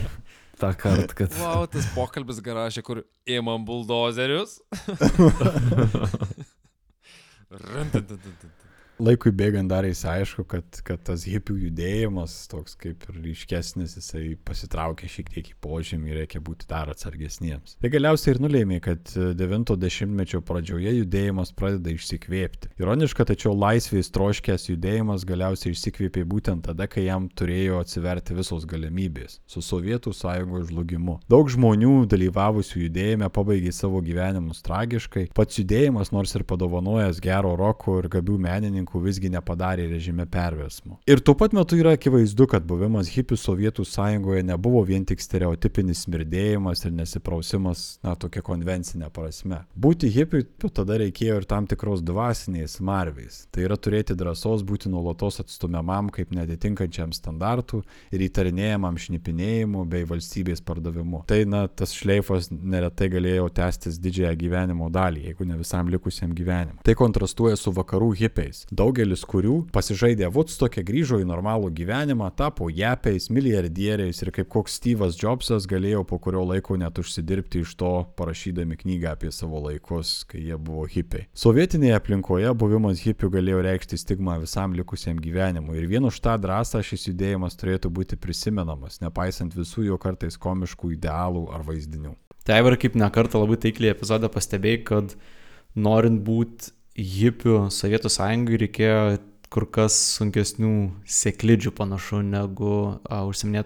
[0.62, 1.36] tą kartą, kad...
[1.42, 4.62] Wow, tas pokalbis garažė, kur įmam buldozerius.
[9.02, 15.08] Laikui bėgant dar įsiaišku, kad, kad tas hipių judėjimas, toks kaip ir ryškesnis, jisai pasitraukė
[15.10, 17.80] šiek tiek į požemį ir reikia būti dar atsargesniems.
[17.82, 22.76] Tai galiausiai ir nulėmė, kad 90-mečio pradžioje judėjimas pradeda išsikvėpti.
[22.84, 29.40] Ironiška, tačiau laisvės troškęs judėjimas galiausiai išsikvėpė būtent tada, kai jam turėjo atsiverti visos galimybės-
[29.52, 31.18] su Sovietų sąjungos žlugimu.
[31.26, 35.32] Daug žmonių dalyvavusių judėjime pabaigė savo gyvenimus tragiškai.
[35.34, 41.00] Pats judėjimas, nors ir padovanojęs gero roko ir gabių menininkų, visgi nepadarė režime perversmo.
[41.08, 46.04] Ir tuo pat metu yra akivaizdu, kad buvimas hipių Sovietų sąjungoje nebuvo vien tik stereotipinis
[46.06, 49.64] smirdėjimas ir nesiprausimas, na, tokia konvencinė prasme.
[49.76, 53.46] Būti hipiui tada reikėjo ir tam tikros dvasinės marvės.
[53.54, 57.82] Tai yra turėti drąsos būti nuolatos atstumiamam kaip netitinkančiam standartų
[58.12, 61.24] ir įtarinėjamam šnipinėjimu bei valstybės pardavimu.
[61.30, 66.82] Tai, na, tas šleifas neretai galėjo tęstis didžiąją gyvenimo dalį, jeigu ne visam likusiam gyvenimui.
[66.86, 73.28] Tai kontrastuoja su vakarų hipiais daugelis kurių pasižaidė Woodstock'e, grįžo į normalų gyvenimą, tapo japiais,
[73.34, 78.80] milijardieriais ir kaip koks Steve'as Jobsas galėjo po kurio laiko net užsidirbti iš to, parašydami
[78.80, 81.28] knygą apie savo laikus, kai jie buvo hipiai.
[81.38, 86.82] Sovietinėje aplinkoje buvimas hipių galėjo reikšti stigmą visam likusiam gyvenimui ir vien už tą drąsą
[86.86, 92.18] šis judėjimas turėtų būti prisimenamas, nepaisant visų jo kartais komiškų idealų ar vaizdinių.
[92.42, 95.18] Tai Aivar kaip nekartą labai taikliai epizodą pastebėjai, kad
[95.78, 99.04] norint būti hipių Sovietų sąjungai reikėjo
[99.52, 100.74] kur kas sunkesnių
[101.12, 102.76] sėklidžių panašu negu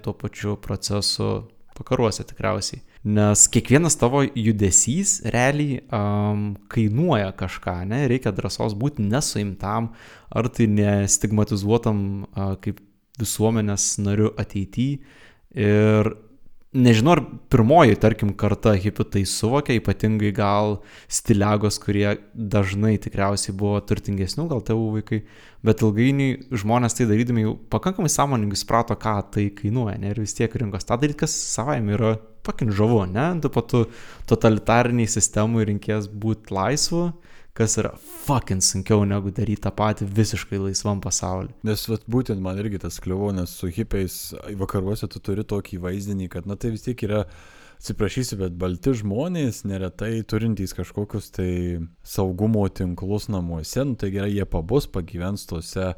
[0.02, 1.46] tuo pačiu procesu
[1.78, 2.82] vakaruose tikriausiai.
[3.06, 8.08] Nes kiekvienas tavo judesys realiai um, kainuoja kažką, ne?
[8.10, 9.92] Reikia drąsos būti nesuimtam,
[10.34, 12.82] ar tai nestigmatizuotam uh, kaip
[13.22, 15.04] visuomenės nariu ateityje.
[15.56, 16.10] Ir
[16.76, 17.22] nežinau, ar
[17.52, 20.80] pirmoji, tarkim, karta hipių tai suvokia, ypatingai gal
[21.12, 25.22] stiliagos, kurie dažnai tikriausiai buvo turtingesnių, gal tėvų vaikai,
[25.66, 30.36] bet ilgainiui žmonės tai darydami jau pakankamai sąmoningai suprato, ką tai kainuoja, ne, ir vis
[30.38, 32.16] tiek rinkos tą daryti, kas savaime yra
[32.46, 33.86] pakin žavu, ne, tu patu
[34.30, 37.08] totalitariniai sistemui rinkės būti laisvu,
[37.56, 37.94] kas yra
[38.26, 41.54] fucking sunkiau negu daryti tą patį visiškai laisvam pasauliu.
[41.64, 46.28] Nes vat, būtent man irgi tas kliuvo, nes su hipiais vakaruose tu turi tokį vaizdinį,
[46.34, 47.24] kad na tai vis tiek yra,
[47.80, 51.50] atsiprašysiu, bet balti žmonės neretai turintys kažkokius tai
[52.04, 55.94] saugumo tinklus namuose, nu tai gerai, jie pabus, pagyvens tose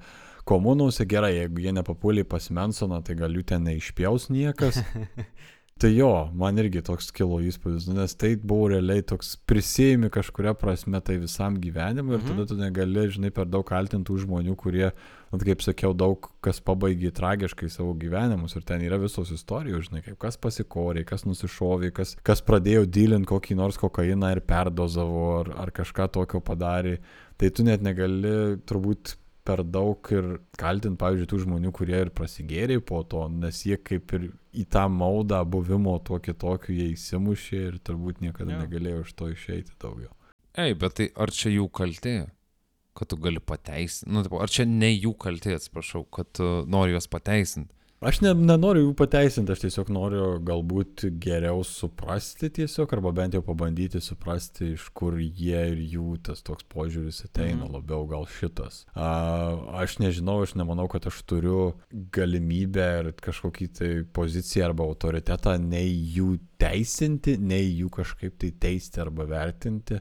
[0.47, 4.79] komunose, gerai, jeigu jie nepapulė pas Mensoną, tai gal jų ten neišpjaus niekas.
[5.77, 10.55] Tai jo, man irgi toks kilo įspūdis, nu, nes tai buvo realiai toks prisėjimi kažkuria
[10.57, 12.31] prasme tai visam gyvenimui ir Mhm.
[12.31, 14.91] tada tu negali, žinai, per daug kaltintų žmonių, kurie,
[15.31, 20.01] nu, kaip sakiau, daug kas pabaigė tragiškai savo gyvenimus ir ten yra visos istorijos, žinai,
[20.03, 25.53] kaip kas pasikorė, kas nusišovė, kas, kas pradėjo dylinti kokį nors kokainą ir perdozavo ar,
[25.61, 26.97] ar kažką tokio padarė.
[27.37, 29.13] Tai tu net negali turbūt
[29.45, 34.11] per daug ir kaltinti, pavyzdžiui, tų žmonių, kurie ir prasigėrė po to, nes jie kaip
[34.17, 38.61] ir į tą maudą buvimo tuo kitokiu jie įsimušė ir turbūt niekada Jo.
[38.65, 40.11] negalėjo iš to išeiti daugiau.
[40.57, 42.15] Ei, bet tai ar čia jų kaltė,
[42.97, 44.09] kad tu gali pateisinti?
[44.09, 47.76] Nu, tipo, ar čia ne jų kaltė, atsiprašau, kad tu nori juos pateisinti?
[47.97, 53.41] Aš ne, nenoriu jų pateisinti, aš tiesiog noriu galbūt geriau suprasti tiesiog, arba bent jau
[53.41, 57.71] pabandyti suprasti, iš kur jie ir jų tas toks požiūris ateina, Mhm.
[57.73, 58.83] labiau gal šitas.
[58.93, 59.07] A,
[59.81, 61.73] aš nežinau, aš nemanau, kad aš turiu
[62.13, 69.01] galimybę ir kažkokį tai poziciją arba autoritetą nei jų teisinti, nei jų kažkaip tai teisti
[69.01, 69.99] arba vertinti.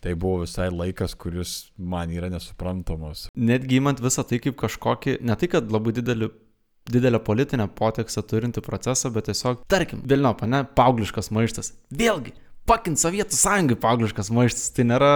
[0.00, 3.28] Tai buvo visai laikas, kuris man yra nesuprantamas.
[3.36, 6.30] Netgi įmant visą tai kaip kažkokį, ne tai kad labai didelį
[6.90, 11.72] didelę politinę potekstę turinti procesą, bet tiesiog, tarkim, Vilniop, ne, paaugliškas maištas.
[11.94, 12.32] Vėlgi,
[12.66, 15.12] pakint Sovietų sąjungai paaugliškas maištas, tai nėra,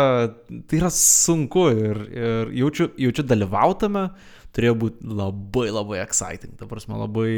[0.69, 4.09] tai yra sunku ir, ir jaučiu, jaučiu dalyvautame,
[4.55, 7.31] turėjo būti labai labai exciting, ta prasme, labai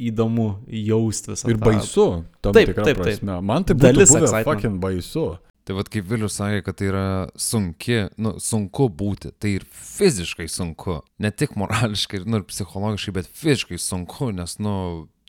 [0.00, 2.06] įdomu jausti visą Ir tą- baisu,
[2.40, 3.04] tam Taip, tikra taip, taip.
[3.04, 3.40] prasme.
[3.44, 5.26] Man tai Dalis buvę fucking baisu.
[5.62, 7.06] Tai vad kaip Vilius sakė, kad tai yra
[7.38, 13.30] sunki, nu, sunku būti, tai ir fiziškai sunku, ne tik morališkai, nu, ir psichologiškai, bet
[13.30, 14.74] fiziškai sunku, nes, nu,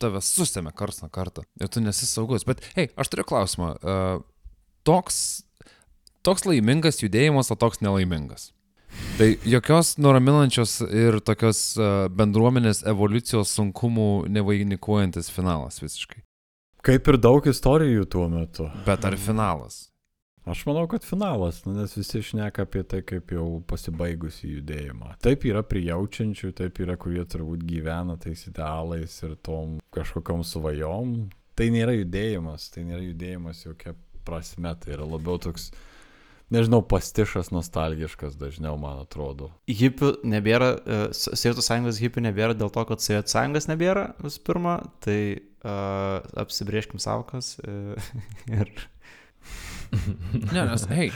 [0.01, 2.47] tave sustemė kars nuo karto ir tu nesi saugus.
[2.49, 3.69] Bet, hei, aš turiu klausimą.
[3.77, 4.25] Uh,
[4.87, 5.43] toks,
[6.25, 8.49] toks laimingas judėjimas, o toks nelaimingas.
[9.17, 16.21] Tai jokios nuraminančios ir tokios uh, bendruomenės evoliucijos sunkumų nevainikuojantis finalas visiškai.
[16.83, 18.67] Kaip ir daug istorijų tuo metu.
[18.85, 19.92] Bet ar finalas?
[20.45, 25.13] Aš manau, kad finalas, nu, nes visi šneka apie tai kaip jau pasibaigusi judėjimą.
[25.23, 31.15] Taip yra prijaučiančių, taip yra, kurie turbūt gyvena tais idealais ir tom kažkokiam svajom.
[31.55, 33.95] Tai nėra judėjimas, tai nėra judėjimas jokia
[34.27, 35.69] prasme, tai yra labiau toks,
[36.51, 39.53] nežinau, pastišas, nostalgiškas dažniau, man atrodo.
[39.71, 44.43] Hipių nebėra, e, So- Sovietų sąjungos hipių nebėra dėl to, kad Sovietų sąjungos nebėra visų
[44.43, 47.95] pirma, tai uh, apsibrieškim savokas uh,
[48.59, 48.67] ir
[50.53, 51.09] Ne, nes, hei,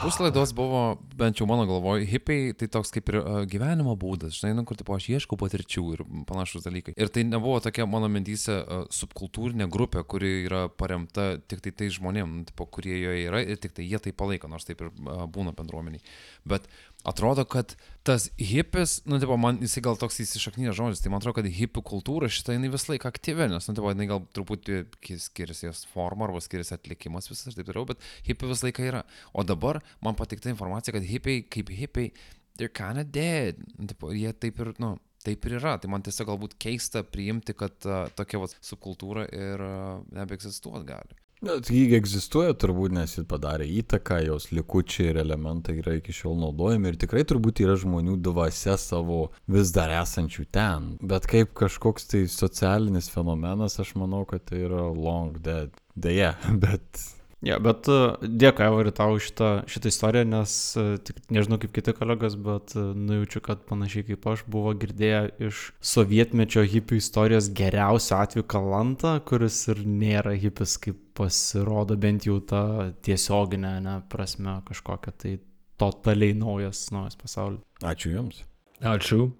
[0.00, 0.82] puslaidos buvo,
[1.18, 3.18] bent jau mano galvoje, hipiai tai toks kaip ir
[3.50, 6.94] gyvenimo būdas, žinai, nu, kur, tipo, aš ieškau patirčių ir panašus dalykai.
[6.96, 8.58] Ir tai nebuvo tokia mano mintyse
[8.94, 13.76] subkultūrinė grupė, kuri yra paremta tik tai tais žmonėm, tipo, kurie joje yra ir tik
[13.76, 14.92] tai jie tai palaiko, nors taip ir
[15.32, 16.02] būna bendruomeniai.
[16.48, 16.68] Bet
[17.08, 17.74] atrodo, kad
[18.06, 21.82] tas hipis, nu, tipo, man jisai gal toks įsišaknėjęs žodis, tai man atrodo, kad hipių
[21.86, 25.84] kultūra šitą jinai visą laiką aktyvi, nes, nu, tipo, jinai gal truputį ki- skiriasi jos
[25.92, 29.04] forma arba skiriasi atlikimas visas ir taip toliau, bet hipių visą laiką yra.
[29.34, 32.12] O dabar man patikta informacija, kad hipiai, kaip hipiai,
[32.58, 33.62] they're kinda dead.
[33.78, 35.76] Nu, Tipo, jie taip ir, nu, taip ir yra.
[35.78, 41.21] Tai man tiesiog galbūt keista priimti, kad uh, tokia va, subkultūra ir uh, nebeegzistuot gali.
[41.42, 46.36] Bet jį egzistuoja turbūt, nes jis padarė įtaką, jos likučiai ir elementai yra iki šiol
[46.38, 50.92] naudojami ir tikrai turbūt yra žmonių dvasia savo vis dar esančių ten.
[51.02, 55.74] Bet kaip kažkoks tai socialinis fenomenas, aš manau, kad tai yra long dead.
[55.98, 57.02] Deja, bet
[57.42, 61.94] Ja, bet uh, dėkui, Evari, tau šitą, šitą istoriją, nes uh, tik nežinau kaip kiti
[61.96, 68.20] kolegos, bet uh, nujaučiu, kad panašiai kaip aš buvo girdėję iš sovietmečio hipių istorijos geriausio
[68.20, 75.18] atveju Kalantą, kuris ir nėra hipis, kaip pasirodo bent jau ta tiesioginė ne, prasme kažkokia
[75.24, 75.36] tai
[75.82, 77.66] totaliai naujas, naujas pasaulis.
[77.82, 78.44] ačiū Jums.
[78.82, 79.32] Ačiū.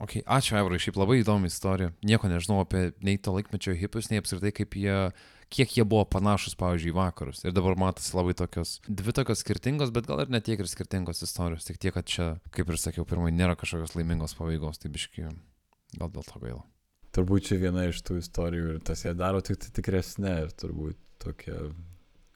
[0.00, 1.90] Okay, ačiū, Evrai, šiaip labai įdomi istorija.
[2.06, 4.94] Nieko nežinau apie nei to laikmečio hipius, nei apskritai kaip jie,
[5.50, 7.42] kiek jie buvo panašus, pavyzdžiui, į vakarus.
[7.44, 11.24] Ir dabar matosi labai tokios, dvi tokios skirtingos, bet gal ir ne tiek ir skirtingos
[11.26, 11.66] istorijos.
[11.66, 15.26] Tik tiek, kad čia, kaip ir sakiau, pirmai nėra kažkokios laimingos pabaigos, tai biški,
[15.98, 16.64] gal dėl to gaila.
[17.10, 21.56] Turbūt čia viena iš tų istorijų ir tas ją daro tik tikresnė ir turbūt tokia,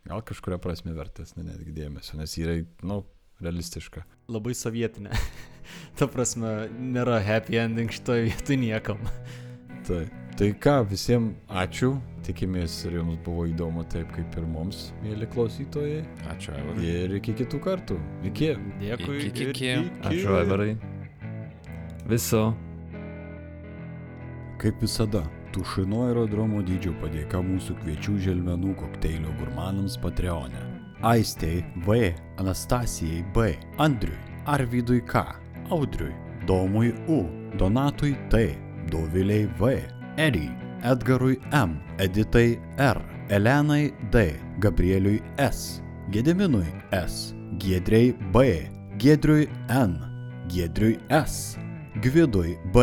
[0.09, 3.05] gal kažkuria prasme vertesnė netgi dėmesio, nes yra, na, nu,
[3.45, 4.03] realistiška.
[4.35, 5.15] Labai sovietinė.
[5.99, 9.07] Ta prasme, nėra happy ending šitoje vietoje niekam.
[9.85, 10.07] Tai,
[10.39, 11.95] tai ką, visiems ačiū.
[12.25, 15.99] Tikimės ir jums buvo įdomu taip kaip ir mums, mėly klausytojai.
[16.33, 16.87] Ačiū, Aivarai.
[16.89, 17.99] Ir iki kitų kartų.
[18.31, 18.49] Iki.
[18.81, 19.19] Dėkui.
[19.29, 19.69] Iki, iki.
[19.75, 20.71] ir Ačiū, Aivarai.
[22.09, 22.47] Viso.
[24.63, 25.21] Kaip visada,
[25.53, 30.65] Tušino aerodromo dydžio padėka mūsų kviečių želmenų kokteilio gurmanams Patreonė.
[31.05, 32.09] Aistei V,
[32.41, 34.17] Anastasijai B, Andriui,
[34.49, 35.27] Arvidui K,
[35.69, 36.17] Audriui,
[36.49, 37.27] Domui U,
[37.61, 38.47] Donatui T,
[38.91, 39.83] Doviliai V,
[40.17, 45.81] Erijai, Edgarui M, Editai R, Elenai D, Gabrieliui S,
[46.11, 49.97] Gediminui S, Giedriai B, Giedriui N,
[50.47, 51.57] Giedriui S,
[52.03, 52.77] Gvidui B,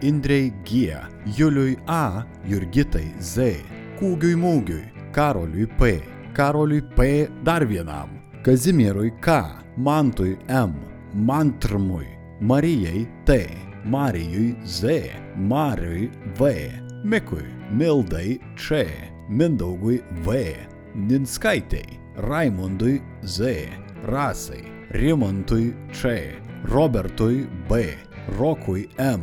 [0.00, 0.96] Indrei G,
[1.36, 3.60] Juliui A, Jurgitai Z,
[4.00, 6.00] Kūgiui Mūgiui, Karoliui P,
[6.32, 10.72] Karoliui P dar vienam, Kazimierui K, Mantui M,
[11.14, 12.08] Mantrmui,
[12.40, 13.44] Marijai T,
[13.84, 16.70] Marijui Z, Mariui V,
[17.04, 18.86] Mikui, Mildai Č,
[19.28, 20.56] Mindaugui V,
[20.94, 23.68] Ninskaitei, Raimundui Z,
[24.06, 27.96] Rasai, Rimantui Č, Robertui B,
[28.38, 29.22] Rokui M,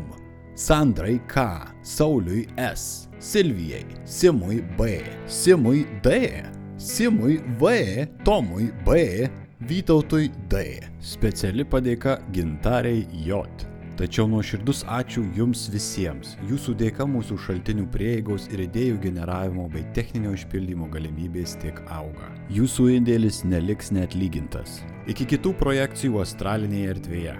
[0.55, 6.43] Sandrai K, Sauliui S, Silvijai, Simui B, Simui D,
[6.77, 9.29] Simui V, Tomui B,
[9.59, 10.79] Vytautui D.
[10.99, 13.68] Speciali padėka Gintariai J.
[13.99, 16.37] Tačiau nuoširdus ačiū Jums visiems.
[16.47, 22.29] Jūsų dėka mūsų šaltinių prieigos ir idėjų generavimo bei techninio išpildymo galimybės tik auga.
[22.47, 24.77] Jūsų indėlis neliks neatlygintas.
[25.11, 27.35] Iki kitų projekcijų astralinėje erdvėje.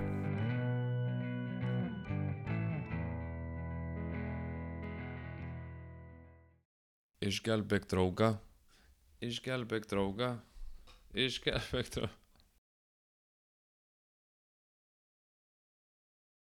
[7.32, 8.34] Išgelbėk draugą.
[9.24, 10.34] Išgelbėk draugą.
[11.16, 12.19] Išgelbėk draugą.